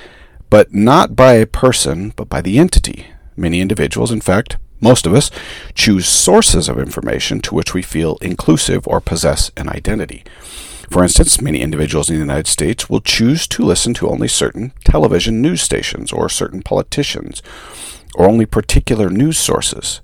but 0.50 0.72
not 0.72 1.16
by 1.16 1.34
a 1.34 1.46
person, 1.46 2.12
but 2.16 2.28
by 2.28 2.40
the 2.40 2.58
entity. 2.58 3.06
Many 3.36 3.60
individuals, 3.60 4.10
in 4.10 4.20
fact, 4.20 4.56
most 4.80 5.06
of 5.06 5.14
us, 5.14 5.30
choose 5.74 6.06
sources 6.06 6.68
of 6.68 6.78
information 6.78 7.40
to 7.40 7.54
which 7.54 7.74
we 7.74 7.82
feel 7.82 8.18
inclusive 8.20 8.86
or 8.86 9.00
possess 9.00 9.50
an 9.56 9.68
identity. 9.68 10.24
For 10.90 11.02
instance, 11.02 11.40
many 11.40 11.60
individuals 11.62 12.10
in 12.10 12.16
the 12.16 12.20
United 12.20 12.46
States 12.46 12.88
will 12.90 13.00
choose 13.00 13.48
to 13.48 13.64
listen 13.64 13.94
to 13.94 14.08
only 14.08 14.28
certain 14.28 14.72
television 14.84 15.40
news 15.40 15.62
stations 15.62 16.12
or 16.12 16.28
certain 16.28 16.62
politicians 16.62 17.42
or 18.14 18.26
only 18.26 18.46
particular 18.46 19.08
news 19.08 19.38
sources. 19.38 20.00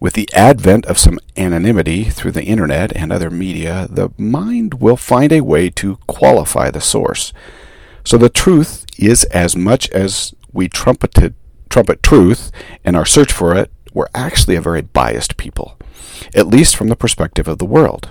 With 0.00 0.14
the 0.14 0.28
advent 0.34 0.86
of 0.86 0.98
some 0.98 1.18
anonymity 1.36 2.04
through 2.04 2.32
the 2.32 2.44
internet 2.44 2.94
and 2.94 3.12
other 3.12 3.30
media, 3.30 3.86
the 3.90 4.10
mind 4.18 4.74
will 4.74 4.96
find 4.96 5.32
a 5.32 5.40
way 5.40 5.70
to 5.70 5.96
qualify 6.06 6.70
the 6.70 6.80
source. 6.80 7.32
So 8.04 8.18
the 8.18 8.28
truth 8.28 8.84
is 8.98 9.24
as 9.24 9.56
much 9.56 9.88
as 9.90 10.34
we 10.52 10.68
trumpeted, 10.68 11.34
trumpet 11.70 12.02
truth 12.02 12.50
in 12.84 12.94
our 12.94 13.06
search 13.06 13.32
for 13.32 13.56
it, 13.56 13.70
we're 13.94 14.08
actually 14.14 14.56
a 14.56 14.60
very 14.60 14.82
biased 14.82 15.36
people, 15.36 15.78
at 16.34 16.48
least 16.48 16.76
from 16.76 16.88
the 16.88 16.96
perspective 16.96 17.48
of 17.48 17.58
the 17.58 17.64
world. 17.64 18.10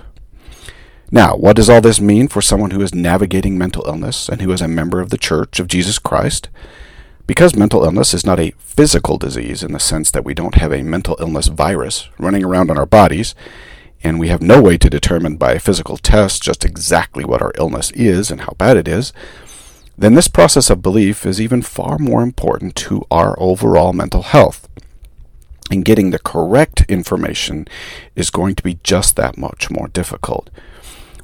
Now, 1.10 1.36
what 1.36 1.56
does 1.56 1.70
all 1.70 1.80
this 1.80 2.00
mean 2.00 2.28
for 2.28 2.42
someone 2.42 2.72
who 2.72 2.80
is 2.80 2.94
navigating 2.94 3.56
mental 3.56 3.84
illness 3.86 4.28
and 4.28 4.40
who 4.40 4.50
is 4.50 4.60
a 4.60 4.66
member 4.66 5.00
of 5.00 5.10
the 5.10 5.18
Church 5.18 5.60
of 5.60 5.68
Jesus 5.68 5.98
Christ? 5.98 6.48
Because 7.26 7.56
mental 7.56 7.84
illness 7.84 8.12
is 8.12 8.26
not 8.26 8.38
a 8.38 8.52
physical 8.58 9.16
disease 9.16 9.62
in 9.62 9.72
the 9.72 9.80
sense 9.80 10.10
that 10.10 10.24
we 10.24 10.34
don't 10.34 10.56
have 10.56 10.72
a 10.72 10.82
mental 10.82 11.16
illness 11.18 11.46
virus 11.46 12.08
running 12.18 12.44
around 12.44 12.70
in 12.70 12.76
our 12.76 12.86
bodies, 12.86 13.34
and 14.02 14.20
we 14.20 14.28
have 14.28 14.42
no 14.42 14.60
way 14.60 14.76
to 14.76 14.90
determine 14.90 15.36
by 15.36 15.52
a 15.52 15.58
physical 15.58 15.96
test 15.96 16.42
just 16.42 16.64
exactly 16.64 17.24
what 17.24 17.40
our 17.40 17.52
illness 17.56 17.90
is 17.92 18.30
and 18.30 18.42
how 18.42 18.52
bad 18.58 18.76
it 18.76 18.86
is, 18.86 19.14
then 19.96 20.14
this 20.14 20.28
process 20.28 20.68
of 20.68 20.82
belief 20.82 21.24
is 21.24 21.40
even 21.40 21.62
far 21.62 21.98
more 21.98 22.22
important 22.22 22.74
to 22.74 23.06
our 23.10 23.34
overall 23.40 23.94
mental 23.94 24.22
health. 24.22 24.68
And 25.70 25.84
getting 25.84 26.10
the 26.10 26.18
correct 26.18 26.84
information 26.88 27.66
is 28.14 28.28
going 28.28 28.54
to 28.56 28.62
be 28.62 28.80
just 28.82 29.16
that 29.16 29.38
much 29.38 29.70
more 29.70 29.88
difficult. 29.88 30.50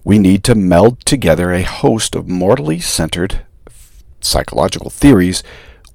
We 0.03 0.19
need 0.19 0.45
to 0.45 0.55
meld 0.55 1.05
together 1.05 1.53
a 1.53 1.63
host 1.63 2.15
of 2.15 2.27
mortally 2.27 2.81
centered 2.81 3.43
psychological 4.23 4.89
theories 4.89 5.43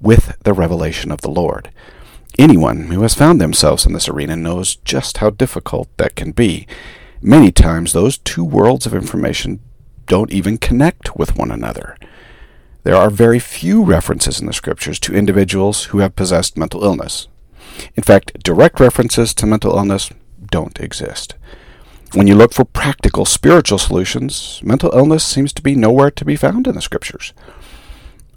with 0.00 0.36
the 0.42 0.52
revelation 0.52 1.10
of 1.10 1.20
the 1.20 1.30
Lord. 1.30 1.70
Anyone 2.38 2.88
who 2.88 3.02
has 3.02 3.14
found 3.14 3.40
themselves 3.40 3.86
in 3.86 3.92
this 3.92 4.08
arena 4.08 4.36
knows 4.36 4.76
just 4.76 5.18
how 5.18 5.30
difficult 5.30 5.88
that 5.96 6.16
can 6.16 6.32
be. 6.32 6.66
Many 7.22 7.50
times, 7.50 7.92
those 7.92 8.18
two 8.18 8.44
worlds 8.44 8.84
of 8.84 8.94
information 8.94 9.60
don't 10.06 10.30
even 10.30 10.58
connect 10.58 11.16
with 11.16 11.36
one 11.36 11.50
another. 11.50 11.96
There 12.84 12.94
are 12.94 13.10
very 13.10 13.38
few 13.38 13.82
references 13.82 14.38
in 14.38 14.46
the 14.46 14.52
scriptures 14.52 15.00
to 15.00 15.14
individuals 15.14 15.84
who 15.86 15.98
have 15.98 16.14
possessed 16.14 16.56
mental 16.56 16.84
illness. 16.84 17.26
In 17.96 18.02
fact, 18.02 18.42
direct 18.44 18.78
references 18.78 19.34
to 19.34 19.46
mental 19.46 19.76
illness 19.76 20.10
don't 20.50 20.78
exist. 20.78 21.34
When 22.12 22.26
you 22.26 22.36
look 22.36 22.54
for 22.54 22.64
practical 22.64 23.24
spiritual 23.24 23.78
solutions, 23.78 24.60
mental 24.62 24.92
illness 24.94 25.24
seems 25.24 25.52
to 25.54 25.62
be 25.62 25.74
nowhere 25.74 26.10
to 26.12 26.24
be 26.24 26.36
found 26.36 26.66
in 26.66 26.74
the 26.74 26.80
scriptures. 26.80 27.32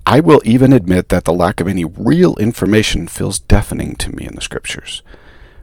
I 0.05 0.19
will 0.19 0.41
even 0.43 0.73
admit 0.73 1.09
that 1.09 1.25
the 1.25 1.33
lack 1.33 1.59
of 1.59 1.67
any 1.67 1.85
real 1.85 2.35
information 2.37 3.07
feels 3.07 3.39
deafening 3.39 3.95
to 3.97 4.15
me 4.15 4.25
in 4.25 4.35
the 4.35 4.41
scriptures. 4.41 5.03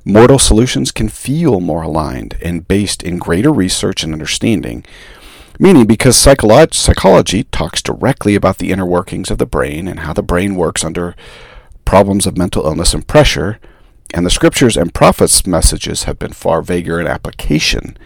Mortal 0.04 0.38
solutions 0.38 0.92
can 0.92 1.08
feel 1.08 1.58
more 1.58 1.82
aligned 1.82 2.36
and 2.40 2.68
based 2.68 3.02
in 3.02 3.18
greater 3.18 3.52
research 3.52 4.04
and 4.04 4.12
understanding, 4.12 4.84
meaning 5.58 5.84
because 5.84 6.16
psycholo- 6.16 6.72
psychology 6.72 7.44
talks 7.44 7.82
directly 7.82 8.36
about 8.36 8.58
the 8.58 8.70
inner 8.70 8.86
workings 8.86 9.30
of 9.30 9.38
the 9.38 9.46
brain 9.46 9.88
and 9.88 10.00
how 10.00 10.12
the 10.12 10.22
brain 10.22 10.54
works 10.54 10.84
under 10.84 11.16
problems 11.84 12.26
of 12.26 12.38
mental 12.38 12.64
illness 12.66 12.94
and 12.94 13.08
pressure, 13.08 13.58
and 14.14 14.24
the 14.24 14.30
scriptures 14.30 14.76
and 14.76 14.94
prophets' 14.94 15.46
messages 15.46 16.04
have 16.04 16.18
been 16.18 16.32
far 16.32 16.62
vaguer 16.62 17.00
in 17.00 17.06
application, 17.06 17.96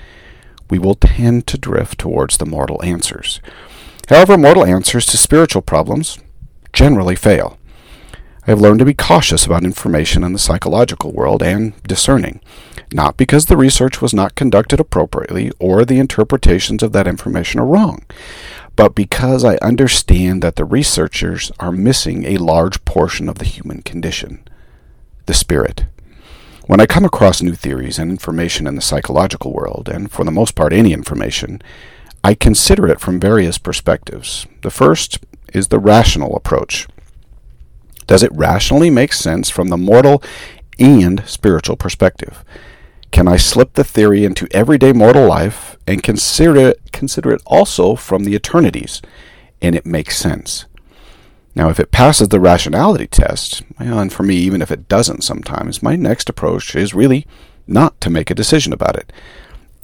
we 0.70 0.78
will 0.78 0.94
tend 0.94 1.46
to 1.48 1.58
drift 1.58 1.98
towards 1.98 2.38
the 2.38 2.46
mortal 2.46 2.82
answers. 2.82 3.40
However, 4.10 4.36
mortal 4.36 4.66
answers 4.66 5.06
to 5.06 5.16
spiritual 5.16 5.62
problems 5.62 6.18
generally 6.72 7.14
fail. 7.14 7.58
I 8.44 8.50
have 8.50 8.60
learned 8.60 8.80
to 8.80 8.84
be 8.84 8.92
cautious 8.92 9.46
about 9.46 9.62
information 9.62 10.24
in 10.24 10.32
the 10.32 10.38
psychological 10.40 11.12
world 11.12 11.44
and 11.44 11.80
discerning, 11.84 12.40
not 12.92 13.16
because 13.16 13.46
the 13.46 13.56
research 13.56 14.02
was 14.02 14.12
not 14.12 14.34
conducted 14.34 14.80
appropriately 14.80 15.52
or 15.60 15.84
the 15.84 16.00
interpretations 16.00 16.82
of 16.82 16.90
that 16.90 17.06
information 17.06 17.60
are 17.60 17.66
wrong, 17.66 18.04
but 18.74 18.96
because 18.96 19.44
I 19.44 19.58
understand 19.58 20.42
that 20.42 20.56
the 20.56 20.64
researchers 20.64 21.52
are 21.60 21.70
missing 21.70 22.24
a 22.24 22.38
large 22.38 22.84
portion 22.84 23.28
of 23.28 23.38
the 23.38 23.44
human 23.44 23.80
condition 23.82 24.42
the 25.26 25.34
spirit. 25.34 25.84
When 26.66 26.80
I 26.80 26.86
come 26.86 27.04
across 27.04 27.42
new 27.42 27.54
theories 27.54 28.00
and 28.00 28.10
information 28.10 28.66
in 28.66 28.74
the 28.74 28.82
psychological 28.82 29.52
world, 29.52 29.88
and 29.88 30.10
for 30.10 30.24
the 30.24 30.32
most 30.32 30.56
part 30.56 30.72
any 30.72 30.92
information, 30.92 31.62
I 32.22 32.34
consider 32.34 32.86
it 32.86 33.00
from 33.00 33.18
various 33.18 33.58
perspectives. 33.58 34.46
The 34.62 34.70
first 34.70 35.18
is 35.52 35.68
the 35.68 35.78
rational 35.78 36.36
approach. 36.36 36.86
Does 38.06 38.22
it 38.22 38.34
rationally 38.34 38.90
make 38.90 39.12
sense 39.12 39.50
from 39.50 39.68
the 39.68 39.76
mortal 39.76 40.22
and 40.78 41.22
spiritual 41.26 41.76
perspective? 41.76 42.44
Can 43.10 43.26
I 43.26 43.36
slip 43.36 43.74
the 43.74 43.84
theory 43.84 44.24
into 44.24 44.48
everyday 44.52 44.92
mortal 44.92 45.26
life 45.26 45.76
and 45.86 46.02
consider 46.02 46.68
it, 46.68 46.92
consider 46.92 47.32
it 47.32 47.42
also 47.46 47.96
from 47.96 48.24
the 48.24 48.34
eternities, 48.34 49.02
and 49.60 49.74
it 49.74 49.86
makes 49.86 50.16
sense? 50.16 50.66
Now, 51.54 51.68
if 51.68 51.80
it 51.80 51.90
passes 51.90 52.28
the 52.28 52.38
rationality 52.38 53.08
test, 53.08 53.62
and 53.78 54.12
for 54.12 54.22
me, 54.22 54.36
even 54.36 54.62
if 54.62 54.70
it 54.70 54.88
doesn't 54.88 55.24
sometimes, 55.24 55.82
my 55.82 55.96
next 55.96 56.28
approach 56.28 56.76
is 56.76 56.94
really 56.94 57.26
not 57.66 58.00
to 58.00 58.10
make 58.10 58.30
a 58.30 58.34
decision 58.34 58.72
about 58.72 58.96
it. 58.96 59.12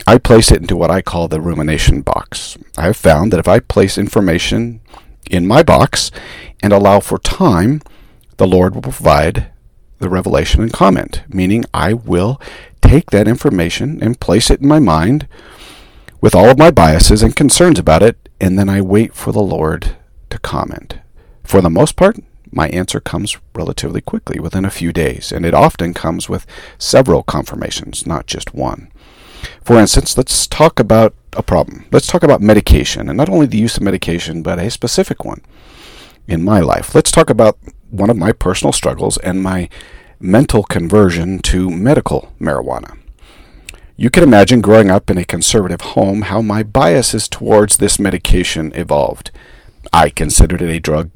I 0.08 0.18
place 0.18 0.52
it 0.52 0.60
into 0.60 0.76
what 0.76 0.90
I 0.90 1.02
call 1.02 1.26
the 1.26 1.40
rumination 1.40 2.00
box. 2.00 2.56
I 2.78 2.82
have 2.82 2.96
found 2.96 3.32
that 3.32 3.40
if 3.40 3.48
I 3.48 3.58
place 3.58 3.98
information 3.98 4.80
in 5.28 5.48
my 5.48 5.64
box 5.64 6.12
and 6.62 6.72
allow 6.72 7.00
for 7.00 7.18
time, 7.18 7.82
the 8.36 8.46
Lord 8.46 8.74
will 8.74 8.82
provide 8.82 9.50
the 9.98 10.08
revelation 10.08 10.62
and 10.62 10.72
comment, 10.72 11.22
meaning 11.28 11.64
I 11.74 11.92
will 11.92 12.40
take 12.80 13.10
that 13.10 13.26
information 13.26 14.00
and 14.00 14.20
place 14.20 14.48
it 14.48 14.60
in 14.60 14.68
my 14.68 14.78
mind 14.78 15.26
with 16.20 16.34
all 16.34 16.50
of 16.50 16.58
my 16.58 16.70
biases 16.70 17.22
and 17.22 17.34
concerns 17.34 17.78
about 17.78 18.02
it, 18.02 18.28
and 18.40 18.58
then 18.58 18.68
I 18.68 18.80
wait 18.80 19.12
for 19.12 19.32
the 19.32 19.42
Lord 19.42 19.96
to 20.30 20.38
comment. 20.38 20.98
For 21.42 21.60
the 21.60 21.70
most 21.70 21.96
part, 21.96 22.18
my 22.52 22.68
answer 22.68 23.00
comes 23.00 23.36
relatively 23.54 24.00
quickly, 24.00 24.38
within 24.38 24.64
a 24.64 24.70
few 24.70 24.92
days, 24.92 25.32
and 25.32 25.44
it 25.44 25.54
often 25.54 25.94
comes 25.94 26.28
with 26.28 26.46
several 26.78 27.22
confirmations, 27.22 28.06
not 28.06 28.26
just 28.26 28.54
one. 28.54 28.90
For 29.64 29.78
instance, 29.78 30.16
let's 30.16 30.46
talk 30.46 30.78
about 30.78 31.14
a 31.34 31.42
problem. 31.42 31.86
Let's 31.92 32.06
talk 32.06 32.22
about 32.22 32.40
medication, 32.40 33.08
and 33.08 33.16
not 33.16 33.28
only 33.28 33.46
the 33.46 33.58
use 33.58 33.76
of 33.76 33.82
medication, 33.82 34.42
but 34.42 34.58
a 34.58 34.70
specific 34.70 35.24
one 35.24 35.42
in 36.26 36.42
my 36.42 36.60
life. 36.60 36.94
Let's 36.94 37.10
talk 37.10 37.30
about 37.30 37.58
one 37.90 38.10
of 38.10 38.16
my 38.16 38.32
personal 38.32 38.72
struggles 38.72 39.16
and 39.18 39.42
my 39.42 39.68
mental 40.18 40.64
conversion 40.64 41.38
to 41.40 41.70
medical 41.70 42.32
marijuana. 42.40 42.98
You 43.96 44.10
can 44.10 44.22
imagine 44.22 44.60
growing 44.60 44.90
up 44.90 45.08
in 45.10 45.16
a 45.16 45.24
conservative 45.24 45.80
home 45.80 46.22
how 46.22 46.42
my 46.42 46.62
biases 46.62 47.28
towards 47.28 47.78
this 47.78 47.98
medication 47.98 48.72
evolved. 48.74 49.30
I 49.92 50.10
considered 50.10 50.60
it 50.60 50.70
a 50.70 50.80
drug 50.80 51.10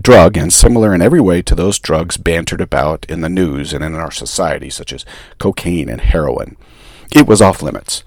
drug 0.00 0.38
and 0.38 0.52
similar 0.52 0.94
in 0.94 1.02
every 1.02 1.20
way 1.20 1.42
to 1.42 1.54
those 1.54 1.78
drugs 1.78 2.16
bantered 2.16 2.60
about 2.62 3.04
in 3.10 3.20
the 3.20 3.28
news 3.28 3.72
and 3.72 3.84
in 3.84 3.94
our 3.94 4.10
society 4.10 4.70
such 4.70 4.92
as 4.92 5.04
cocaine 5.38 5.88
and 5.88 6.00
heroin. 6.00 6.56
It 7.14 7.26
was 7.26 7.42
off 7.42 7.62
limits. 7.62 8.04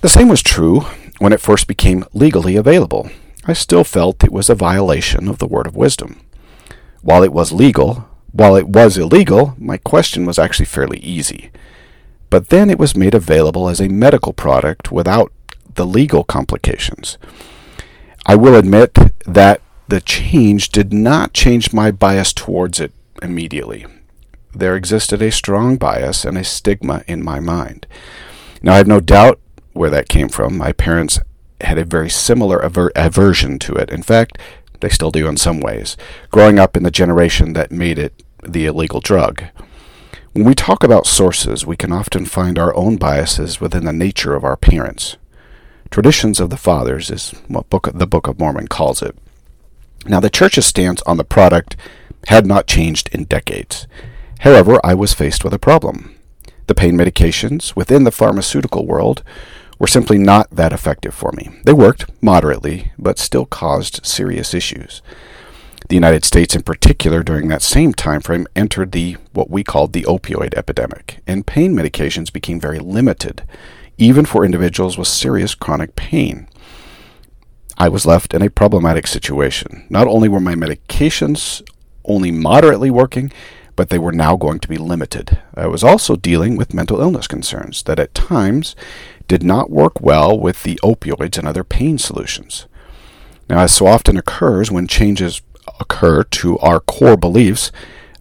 The 0.00 0.08
same 0.08 0.28
was 0.28 0.42
true 0.42 0.80
when 1.18 1.32
it 1.32 1.40
first 1.40 1.66
became 1.66 2.04
legally 2.12 2.56
available. 2.56 3.10
I 3.44 3.52
still 3.52 3.84
felt 3.84 4.22
it 4.22 4.32
was 4.32 4.50
a 4.50 4.54
violation 4.54 5.28
of 5.28 5.38
the 5.38 5.46
word 5.46 5.66
of 5.66 5.76
wisdom. 5.76 6.20
While 7.00 7.22
it 7.22 7.32
was 7.32 7.52
legal, 7.52 8.08
while 8.32 8.56
it 8.56 8.68
was 8.68 8.96
illegal, 8.96 9.54
my 9.58 9.76
question 9.76 10.26
was 10.26 10.38
actually 10.38 10.66
fairly 10.66 10.98
easy. 10.98 11.50
But 12.30 12.48
then 12.48 12.70
it 12.70 12.78
was 12.78 12.96
made 12.96 13.14
available 13.14 13.68
as 13.68 13.80
a 13.80 13.88
medical 13.88 14.32
product 14.32 14.92
without 14.92 15.32
the 15.74 15.86
legal 15.86 16.24
complications. 16.24 17.18
I 18.26 18.36
will 18.36 18.54
admit 18.54 18.94
that 19.26 19.60
the 19.88 20.00
change 20.00 20.70
did 20.70 20.92
not 20.92 21.32
change 21.32 21.72
my 21.72 21.90
bias 21.90 22.32
towards 22.32 22.80
it 22.80 22.92
immediately. 23.20 23.86
There 24.54 24.76
existed 24.76 25.22
a 25.22 25.32
strong 25.32 25.76
bias 25.76 26.24
and 26.24 26.36
a 26.36 26.44
stigma 26.44 27.02
in 27.06 27.24
my 27.24 27.40
mind. 27.40 27.86
Now, 28.62 28.74
I 28.74 28.76
have 28.78 28.86
no 28.86 29.00
doubt 29.00 29.40
where 29.72 29.90
that 29.90 30.08
came 30.08 30.28
from. 30.28 30.58
My 30.58 30.72
parents 30.72 31.18
had 31.60 31.78
a 31.78 31.84
very 31.84 32.10
similar 32.10 32.58
aver- 32.58 32.92
aversion 32.94 33.58
to 33.60 33.74
it. 33.74 33.90
In 33.90 34.02
fact, 34.02 34.38
They 34.80 34.88
still 34.88 35.12
do 35.12 35.28
in 35.28 35.36
some 35.36 35.60
ways, 35.60 35.96
growing 36.32 36.58
up 36.58 36.76
in 36.76 36.82
the 36.82 36.90
generation 36.90 37.52
that 37.52 37.70
made 37.70 38.00
it 38.00 38.20
the 38.42 38.66
illegal 38.66 39.00
drug. 39.00 39.44
When 40.32 40.44
we 40.44 40.56
talk 40.56 40.82
about 40.82 41.06
sources, 41.06 41.64
we 41.64 41.76
can 41.76 41.92
often 41.92 42.26
find 42.26 42.58
our 42.58 42.74
own 42.74 42.96
biases 42.96 43.60
within 43.60 43.84
the 43.84 43.92
nature 43.92 44.34
of 44.34 44.42
our 44.42 44.56
parents. 44.56 45.16
Traditions 45.88 46.40
of 46.40 46.50
the 46.50 46.56
Fathers 46.56 47.10
is 47.10 47.30
what 47.46 47.70
book, 47.70 47.90
the 47.94 48.08
Book 48.08 48.26
of 48.26 48.40
Mormon 48.40 48.66
calls 48.66 49.02
it. 49.02 49.16
Now, 50.04 50.18
the 50.18 50.30
church's 50.30 50.66
stance 50.66 51.00
on 51.02 51.16
the 51.16 51.22
product 51.22 51.76
had 52.26 52.44
not 52.44 52.66
changed 52.66 53.08
in 53.12 53.24
decades. 53.24 53.86
However, 54.42 54.80
I 54.82 54.94
was 54.94 55.14
faced 55.14 55.44
with 55.44 55.54
a 55.54 55.58
problem. 55.58 56.16
The 56.66 56.74
pain 56.74 56.96
medications 56.96 57.76
within 57.76 58.02
the 58.02 58.10
pharmaceutical 58.10 58.86
world 58.86 59.22
were 59.78 59.86
simply 59.86 60.18
not 60.18 60.50
that 60.50 60.72
effective 60.72 61.14
for 61.14 61.30
me. 61.30 61.50
They 61.64 61.72
worked 61.72 62.10
moderately, 62.20 62.90
but 62.98 63.20
still 63.20 63.46
caused 63.46 64.04
serious 64.04 64.52
issues. 64.52 65.00
The 65.88 65.94
United 65.94 66.24
States 66.24 66.56
in 66.56 66.62
particular 66.62 67.22
during 67.22 67.46
that 67.48 67.62
same 67.62 67.92
time 67.92 68.20
frame 68.20 68.48
entered 68.56 68.90
the 68.90 69.16
what 69.32 69.48
we 69.48 69.62
called 69.62 69.92
the 69.92 70.02
opioid 70.02 70.54
epidemic, 70.54 71.20
and 71.24 71.46
pain 71.46 71.72
medications 71.72 72.32
became 72.32 72.58
very 72.58 72.80
limited, 72.80 73.44
even 73.96 74.24
for 74.24 74.44
individuals 74.44 74.98
with 74.98 75.06
serious 75.06 75.54
chronic 75.54 75.94
pain. 75.94 76.48
I 77.78 77.88
was 77.88 78.06
left 78.06 78.34
in 78.34 78.42
a 78.42 78.50
problematic 78.50 79.06
situation. 79.06 79.86
Not 79.88 80.08
only 80.08 80.28
were 80.28 80.40
my 80.40 80.56
medications 80.56 81.62
only 82.04 82.32
moderately 82.32 82.90
working, 82.90 83.30
but 83.76 83.88
they 83.88 83.98
were 83.98 84.12
now 84.12 84.36
going 84.36 84.58
to 84.60 84.68
be 84.68 84.76
limited. 84.76 85.42
I 85.54 85.66
was 85.66 85.84
also 85.84 86.16
dealing 86.16 86.56
with 86.56 86.74
mental 86.74 87.00
illness 87.00 87.26
concerns 87.26 87.82
that 87.84 87.98
at 87.98 88.14
times 88.14 88.76
did 89.28 89.42
not 89.42 89.70
work 89.70 90.00
well 90.00 90.38
with 90.38 90.62
the 90.62 90.78
opioids 90.82 91.38
and 91.38 91.46
other 91.46 91.64
pain 91.64 91.98
solutions. 91.98 92.66
Now, 93.48 93.60
as 93.60 93.74
so 93.74 93.86
often 93.86 94.16
occurs 94.16 94.70
when 94.70 94.86
changes 94.86 95.42
occur 95.80 96.22
to 96.24 96.58
our 96.58 96.80
core 96.80 97.16
beliefs, 97.16 97.70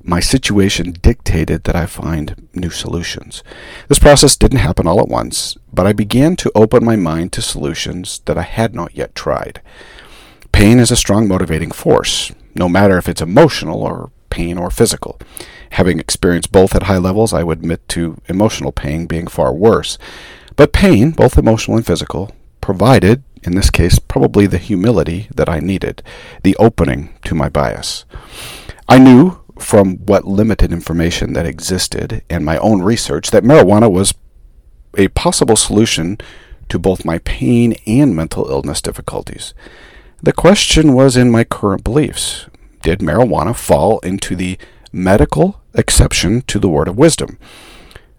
my 0.03 0.19
situation 0.19 0.93
dictated 1.01 1.63
that 1.63 1.75
I 1.75 1.85
find 1.85 2.47
new 2.53 2.69
solutions. 2.69 3.43
This 3.87 3.99
process 3.99 4.35
didn't 4.35 4.59
happen 4.59 4.87
all 4.87 4.99
at 4.99 5.07
once, 5.07 5.57
but 5.71 5.85
I 5.85 5.93
began 5.93 6.35
to 6.37 6.51
open 6.55 6.83
my 6.83 6.95
mind 6.95 7.33
to 7.33 7.41
solutions 7.41 8.21
that 8.25 8.37
I 8.37 8.41
had 8.43 8.73
not 8.73 8.95
yet 8.95 9.15
tried. 9.15 9.61
Pain 10.51 10.79
is 10.79 10.91
a 10.91 10.95
strong 10.95 11.27
motivating 11.27 11.71
force, 11.71 12.31
no 12.55 12.67
matter 12.67 12.97
if 12.97 13.07
it's 13.07 13.21
emotional 13.21 13.81
or 13.81 14.11
pain 14.31 14.57
or 14.57 14.71
physical. 14.71 15.19
Having 15.71 15.99
experienced 15.99 16.51
both 16.51 16.73
at 16.75 16.83
high 16.83 16.97
levels, 16.97 17.33
I 17.33 17.43
would 17.43 17.59
admit 17.59 17.87
to 17.89 18.17
emotional 18.27 18.71
pain 18.71 19.05
being 19.05 19.27
far 19.27 19.53
worse. 19.53 19.99
But 20.55 20.73
pain, 20.73 21.11
both 21.11 21.37
emotional 21.37 21.77
and 21.77 21.85
physical, 21.85 22.35
provided, 22.61 23.23
in 23.43 23.55
this 23.55 23.69
case, 23.69 23.99
probably 23.99 24.47
the 24.47 24.57
humility 24.57 25.27
that 25.35 25.49
I 25.49 25.59
needed, 25.59 26.01
the 26.43 26.55
opening 26.57 27.13
to 27.25 27.35
my 27.35 27.49
bias. 27.49 28.05
I 28.89 28.97
knew 28.97 29.39
from 29.59 29.97
what 29.97 30.25
limited 30.25 30.73
information 30.73 31.33
that 31.33 31.45
existed 31.45 32.23
and 32.29 32.43
my 32.43 32.57
own 32.57 32.81
research 32.81 33.31
that 33.31 33.43
marijuana 33.43 33.91
was 33.91 34.13
a 34.97 35.07
possible 35.09 35.55
solution 35.55 36.17
to 36.69 36.79
both 36.79 37.05
my 37.05 37.19
pain 37.19 37.75
and 37.85 38.15
mental 38.15 38.49
illness 38.49 38.81
difficulties. 38.81 39.53
The 40.21 40.33
question 40.33 40.93
was 40.93 41.17
in 41.17 41.31
my 41.31 41.43
current 41.43 41.83
beliefs. 41.83 42.47
Did 42.81 42.99
marijuana 42.99 43.55
fall 43.55 43.99
into 43.99 44.35
the 44.35 44.57
medical 44.91 45.61
exception 45.73 46.41
to 46.43 46.59
the 46.59 46.69
word 46.69 46.87
of 46.87 46.97
wisdom? 46.97 47.37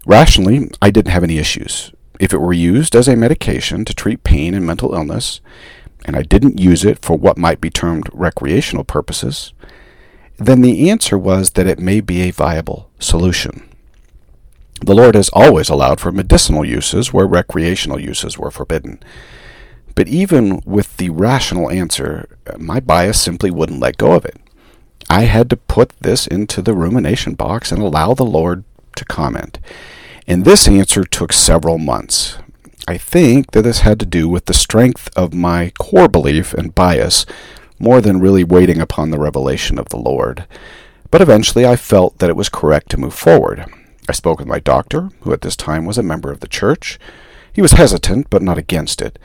Rationally, 0.05 0.69
I 0.81 0.89
didn't 0.89 1.11
have 1.11 1.23
any 1.23 1.37
issues. 1.37 1.91
If 2.19 2.33
it 2.33 2.39
were 2.41 2.53
used 2.53 2.95
as 2.95 3.07
a 3.07 3.15
medication 3.15 3.85
to 3.85 3.93
treat 3.93 4.23
pain 4.23 4.53
and 4.53 4.65
mental 4.65 4.93
illness, 4.93 5.41
and 6.05 6.15
I 6.15 6.21
didn't 6.21 6.59
use 6.59 6.83
it 6.85 6.99
for 7.03 7.17
what 7.17 7.37
might 7.37 7.61
be 7.61 7.69
termed 7.69 8.09
recreational 8.13 8.83
purposes, 8.83 9.53
then 10.37 10.61
the 10.61 10.89
answer 10.89 11.17
was 11.17 11.51
that 11.51 11.67
it 11.67 11.79
may 11.79 12.01
be 12.01 12.21
a 12.21 12.31
viable 12.31 12.89
solution. 12.99 13.69
The 14.81 14.95
Lord 14.95 15.15
has 15.15 15.29
always 15.29 15.69
allowed 15.69 16.01
for 16.01 16.11
medicinal 16.11 16.65
uses 16.65 17.13
where 17.13 17.25
recreational 17.25 17.99
uses 17.99 18.37
were 18.37 18.51
forbidden. 18.51 19.01
But 19.95 20.07
even 20.07 20.61
with 20.65 20.97
the 20.97 21.09
rational 21.09 21.69
answer, 21.69 22.27
my 22.57 22.79
bias 22.79 23.21
simply 23.21 23.51
wouldn't 23.51 23.79
let 23.79 23.97
go 23.97 24.13
of 24.13 24.25
it. 24.25 24.37
I 25.09 25.23
had 25.23 25.49
to 25.49 25.57
put 25.57 25.93
this 25.99 26.27
into 26.27 26.61
the 26.61 26.73
rumination 26.73 27.33
box 27.33 27.71
and 27.71 27.81
allow 27.81 28.13
the 28.13 28.23
Lord 28.23 28.63
to 28.95 29.05
comment. 29.05 29.59
And 30.27 30.45
this 30.45 30.67
answer 30.67 31.03
took 31.03 31.33
several 31.33 31.77
months. 31.77 32.37
I 32.87 32.97
think 32.97 33.51
that 33.51 33.61
this 33.63 33.79
had 33.79 33.99
to 33.99 34.05
do 34.05 34.27
with 34.27 34.45
the 34.45 34.53
strength 34.53 35.09
of 35.15 35.33
my 35.33 35.71
core 35.79 36.07
belief 36.07 36.53
and 36.53 36.75
bias 36.75 37.25
more 37.79 38.01
than 38.01 38.19
really 38.19 38.43
waiting 38.43 38.79
upon 38.79 39.11
the 39.11 39.19
revelation 39.19 39.77
of 39.77 39.89
the 39.89 39.97
Lord. 39.97 40.45
But 41.11 41.21
eventually 41.21 41.65
I 41.65 41.75
felt 41.75 42.17
that 42.19 42.29
it 42.29 42.35
was 42.35 42.49
correct 42.49 42.89
to 42.91 42.97
move 42.97 43.13
forward. 43.13 43.65
I 44.07 44.13
spoke 44.13 44.39
with 44.39 44.47
my 44.47 44.59
doctor, 44.59 45.09
who 45.21 45.31
at 45.31 45.41
this 45.41 45.55
time 45.55 45.85
was 45.85 45.97
a 45.97 46.03
member 46.03 46.31
of 46.31 46.39
the 46.39 46.47
church. 46.47 46.99
He 47.53 47.61
was 47.61 47.73
hesitant, 47.73 48.29
but 48.29 48.41
not 48.41 48.57
against 48.57 49.01
it. 49.01 49.19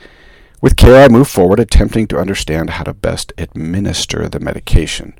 With 0.61 0.75
care, 0.75 1.03
I 1.03 1.07
moved 1.07 1.31
forward, 1.31 1.59
attempting 1.59 2.07
to 2.07 2.19
understand 2.19 2.71
how 2.71 2.83
to 2.83 2.93
best 2.93 3.33
administer 3.37 4.27
the 4.27 4.39
medication. 4.39 5.13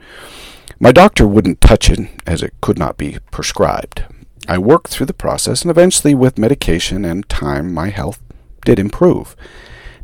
My 0.82 0.94
doctor 0.94 1.28
wouldn't 1.28 1.60
touch 1.60 1.90
it, 1.90 2.08
as 2.26 2.42
it 2.42 2.54
could 2.62 2.80
not 2.80 2.96
be 2.96 3.18
prescribed. 3.32 4.06
I 4.48 4.58
worked 4.58 4.88
through 4.88 5.08
the 5.08 5.14
process, 5.14 5.62
and 5.62 5.70
eventually, 5.70 6.16
with 6.16 6.38
medication 6.38 7.04
and 7.04 7.28
time, 7.28 7.74
my 7.74 7.90
health 7.90 8.22
did 8.64 8.80
improve. 8.80 9.36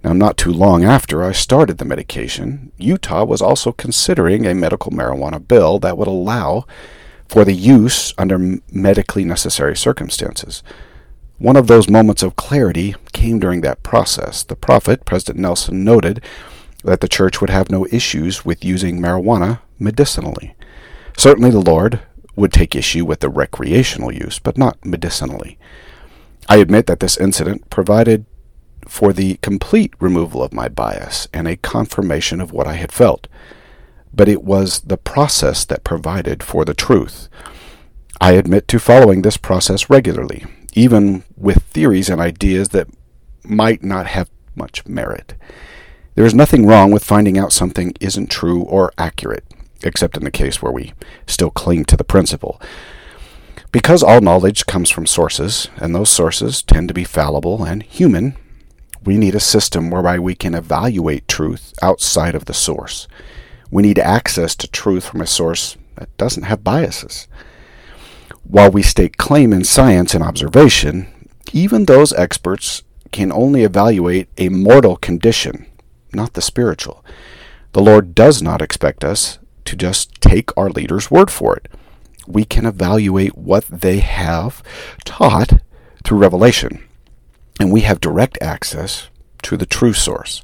Now, 0.03 0.11
not 0.11 0.35
too 0.35 0.51
long 0.51 0.83
after 0.83 1.23
I 1.23 1.31
started 1.31 1.77
the 1.77 1.85
medication, 1.85 2.73
Utah 2.77 3.23
was 3.23 3.41
also 3.41 3.71
considering 3.71 4.45
a 4.45 4.53
medical 4.53 4.91
marijuana 4.91 5.45
bill 5.47 5.79
that 5.79 5.97
would 5.97 6.09
allow 6.09 6.65
for 7.29 7.45
the 7.45 7.53
use 7.53 8.13
under 8.17 8.59
medically 8.69 9.23
necessary 9.23 9.77
circumstances. 9.77 10.61
One 11.37 11.55
of 11.55 11.67
those 11.67 11.89
moments 11.89 12.21
of 12.21 12.35
clarity 12.35 12.95
came 13.13 13.39
during 13.39 13.61
that 13.61 13.81
process. 13.81 14.43
The 14.43 14.57
prophet, 14.57 15.05
President 15.05 15.39
Nelson, 15.39 15.85
noted 15.85 16.21
that 16.83 16.99
the 16.99 17.07
church 17.07 17.39
would 17.39 17.49
have 17.49 17.71
no 17.71 17.87
issues 17.91 18.43
with 18.43 18.65
using 18.65 18.99
marijuana 18.99 19.61
medicinally. 19.79 20.54
Certainly, 21.17 21.51
the 21.51 21.59
Lord 21.59 22.01
would 22.35 22.51
take 22.51 22.75
issue 22.75 23.05
with 23.05 23.21
the 23.21 23.29
recreational 23.29 24.11
use, 24.11 24.39
but 24.39 24.57
not 24.57 24.83
medicinally. 24.85 25.57
I 26.47 26.57
admit 26.57 26.85
that 26.87 26.99
this 26.99 27.17
incident 27.17 27.69
provided 27.69 28.25
for 28.87 29.13
the 29.13 29.35
complete 29.37 29.93
removal 29.99 30.43
of 30.43 30.53
my 30.53 30.67
bias 30.69 31.27
and 31.33 31.47
a 31.47 31.57
confirmation 31.57 32.39
of 32.39 32.51
what 32.51 32.67
I 32.67 32.73
had 32.73 32.91
felt. 32.91 33.27
But 34.13 34.29
it 34.29 34.43
was 34.43 34.81
the 34.81 34.97
process 34.97 35.65
that 35.65 35.83
provided 35.83 36.43
for 36.43 36.63
the 36.65 36.73
truth. 36.73 37.27
I 38.21 38.33
admit 38.33 38.67
to 38.69 38.79
following 38.79 39.21
this 39.21 39.37
process 39.37 39.89
regularly, 39.89 40.45
even 40.73 41.23
with 41.35 41.63
theories 41.63 42.09
and 42.09 42.21
ideas 42.21 42.69
that 42.69 42.87
might 43.43 43.83
not 43.83 44.07
have 44.07 44.29
much 44.55 44.85
merit. 44.85 45.33
There 46.15 46.25
is 46.25 46.33
nothing 46.33 46.65
wrong 46.65 46.91
with 46.91 47.03
finding 47.03 47.37
out 47.37 47.51
something 47.51 47.93
isn't 47.99 48.31
true 48.31 48.61
or 48.61 48.93
accurate, 48.97 49.43
except 49.83 50.17
in 50.17 50.23
the 50.23 50.31
case 50.31 50.61
where 50.61 50.71
we 50.71 50.93
still 51.27 51.51
cling 51.51 51.85
to 51.85 51.97
the 51.97 52.03
principle. 52.03 52.61
Because 53.71 54.03
all 54.03 54.21
knowledge 54.21 54.65
comes 54.65 54.89
from 54.89 55.05
sources, 55.05 55.69
and 55.77 55.93
those 55.93 56.09
sources 56.09 56.61
tend 56.63 56.87
to 56.87 56.93
be 56.93 57.03
fallible 57.03 57.63
and 57.63 57.83
human, 57.83 58.37
we 59.03 59.17
need 59.17 59.35
a 59.35 59.39
system 59.39 59.89
whereby 59.91 60.17
we 60.17 60.33
can 60.33 60.55
evaluate 60.55 61.27
truth 61.27 61.73
outside 61.81 62.35
of 62.35 62.45
the 62.45 62.53
source. 62.53 63.07
We 63.69 63.83
need 63.83 63.99
access 63.99 64.55
to 64.55 64.67
truth 64.67 65.05
from 65.05 65.21
a 65.21 65.27
source 65.27 65.77
that 65.95 66.15
doesn't 66.17 66.43
have 66.43 66.63
biases. 66.63 67.27
While 68.43 68.71
we 68.71 68.81
stake 68.81 69.17
claim 69.17 69.53
in 69.53 69.63
science 69.63 70.13
and 70.13 70.23
observation, 70.23 71.07
even 71.51 71.85
those 71.85 72.13
experts 72.13 72.83
can 73.11 73.31
only 73.31 73.63
evaluate 73.63 74.27
a 74.37 74.49
mortal 74.49 74.97
condition, 74.97 75.65
not 76.13 76.33
the 76.33 76.41
spiritual. 76.41 77.03
The 77.73 77.81
Lord 77.81 78.15
does 78.15 78.41
not 78.41 78.61
expect 78.61 79.03
us 79.03 79.39
to 79.65 79.75
just 79.75 80.21
take 80.21 80.55
our 80.57 80.69
leader's 80.69 81.11
word 81.11 81.29
for 81.29 81.55
it. 81.55 81.67
We 82.27 82.45
can 82.45 82.65
evaluate 82.65 83.37
what 83.37 83.65
they 83.65 83.99
have 83.99 84.63
taught 85.03 85.61
through 86.03 86.17
revelation 86.19 86.83
and 87.59 87.71
we 87.71 87.81
have 87.81 88.01
direct 88.01 88.37
access 88.41 89.09
to 89.43 89.57
the 89.57 89.65
true 89.65 89.93
source. 89.93 90.43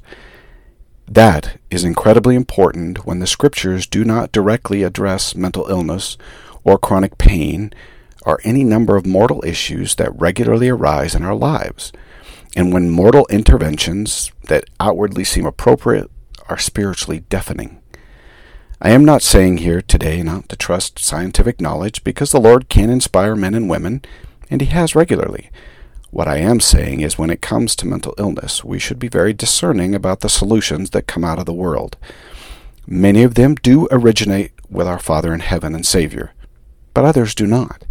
That 1.06 1.58
is 1.70 1.84
incredibly 1.84 2.34
important 2.34 3.04
when 3.04 3.18
the 3.18 3.26
scriptures 3.26 3.86
do 3.86 4.04
not 4.04 4.32
directly 4.32 4.82
address 4.82 5.34
mental 5.34 5.66
illness 5.68 6.16
or 6.64 6.78
chronic 6.78 7.18
pain 7.18 7.72
or 8.24 8.40
any 8.44 8.64
number 8.64 8.96
of 8.96 9.04
mortal 9.04 9.44
issues 9.44 9.96
that 9.96 10.18
regularly 10.18 10.68
arise 10.68 11.14
in 11.14 11.24
our 11.24 11.34
lives, 11.34 11.92
and 12.54 12.72
when 12.72 12.88
mortal 12.88 13.26
interventions 13.28 14.30
that 14.44 14.64
outwardly 14.78 15.24
seem 15.24 15.44
appropriate 15.44 16.08
are 16.48 16.58
spiritually 16.58 17.24
deafening. 17.28 17.81
I 18.84 18.90
am 18.90 19.04
not 19.04 19.22
saying 19.22 19.58
here 19.58 19.80
today 19.80 20.24
not 20.24 20.48
to 20.48 20.56
trust 20.56 20.98
scientific 20.98 21.60
knowledge 21.60 22.02
because 22.02 22.32
the 22.32 22.40
Lord 22.40 22.68
can 22.68 22.90
inspire 22.90 23.36
men 23.36 23.54
and 23.54 23.70
women, 23.70 24.02
and 24.50 24.60
He 24.60 24.66
has 24.66 24.96
regularly. 24.96 25.50
What 26.10 26.26
I 26.26 26.38
am 26.38 26.58
saying 26.58 27.00
is 27.00 27.16
when 27.16 27.30
it 27.30 27.40
comes 27.40 27.76
to 27.76 27.86
mental 27.86 28.12
illness, 28.18 28.64
we 28.64 28.80
should 28.80 28.98
be 28.98 29.06
very 29.06 29.32
discerning 29.32 29.94
about 29.94 30.18
the 30.18 30.28
solutions 30.28 30.90
that 30.90 31.06
come 31.06 31.22
out 31.22 31.38
of 31.38 31.46
the 31.46 31.52
world. 31.52 31.96
Many 32.84 33.22
of 33.22 33.36
them 33.36 33.54
do 33.54 33.86
originate 33.92 34.50
with 34.68 34.88
our 34.88 34.98
Father 34.98 35.32
in 35.32 35.38
heaven 35.38 35.76
and 35.76 35.86
Savior, 35.86 36.32
but 36.92 37.04
others 37.04 37.36
do 37.36 37.46
not. 37.46 37.84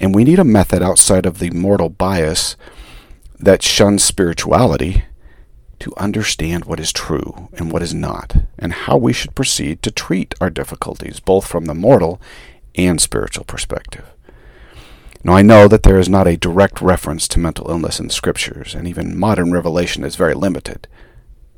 And 0.00 0.12
we 0.12 0.24
need 0.24 0.40
a 0.40 0.44
method 0.44 0.82
outside 0.82 1.24
of 1.24 1.38
the 1.38 1.50
mortal 1.50 1.88
bias 1.88 2.56
that 3.38 3.62
shuns 3.62 4.02
spirituality 4.02 5.04
to 5.80 5.94
understand 5.96 6.64
what 6.64 6.80
is 6.80 6.92
true 6.92 7.48
and 7.54 7.70
what 7.70 7.82
is 7.82 7.94
not, 7.94 8.36
and 8.58 8.72
how 8.72 8.96
we 8.96 9.12
should 9.12 9.34
proceed 9.34 9.82
to 9.82 9.90
treat 9.90 10.34
our 10.40 10.50
difficulties, 10.50 11.20
both 11.20 11.46
from 11.46 11.66
the 11.66 11.74
mortal 11.74 12.20
and 12.74 13.00
spiritual 13.00 13.44
perspective. 13.44 14.04
Now, 15.24 15.34
I 15.34 15.42
know 15.42 15.66
that 15.66 15.82
there 15.82 15.98
is 15.98 16.08
not 16.08 16.28
a 16.28 16.36
direct 16.36 16.80
reference 16.80 17.26
to 17.28 17.40
mental 17.40 17.68
illness 17.68 17.98
in 17.98 18.10
scriptures, 18.10 18.74
and 18.74 18.86
even 18.86 19.18
modern 19.18 19.52
revelation 19.52 20.04
is 20.04 20.14
very 20.14 20.34
limited. 20.34 20.86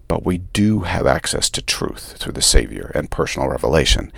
But 0.06 0.24
we 0.24 0.38
do 0.38 0.80
have 0.80 1.06
access 1.06 1.50
to 1.50 1.60
truth 1.60 2.16
through 2.18 2.32
the 2.32 2.40
Savior 2.40 2.90
and 2.94 3.10
personal 3.10 3.48
revelation, 3.48 4.10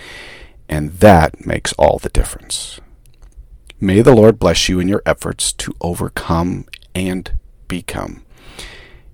and 0.69 0.93
that 0.99 1.45
makes 1.45 1.73
all 1.73 1.99
the 1.99 2.09
difference. 2.09 2.79
May 3.79 4.01
the 4.01 4.15
Lord 4.15 4.39
bless 4.39 4.69
you 4.69 4.79
in 4.79 4.87
your 4.87 5.01
efforts 5.05 5.51
to 5.53 5.75
overcome 5.81 6.65
and 6.95 7.37
become. 7.67 8.23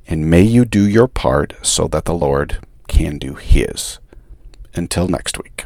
And 0.07 0.29
may 0.29 0.41
you 0.41 0.63
do 0.63 0.87
your 0.87 1.07
part 1.07 1.53
so 1.61 1.87
that 1.89 2.05
the 2.05 2.13
Lord 2.13 2.59
can 2.87 3.17
do 3.17 3.35
His. 3.35 3.99
Until 4.73 5.07
next 5.07 5.37
week. 5.37 5.65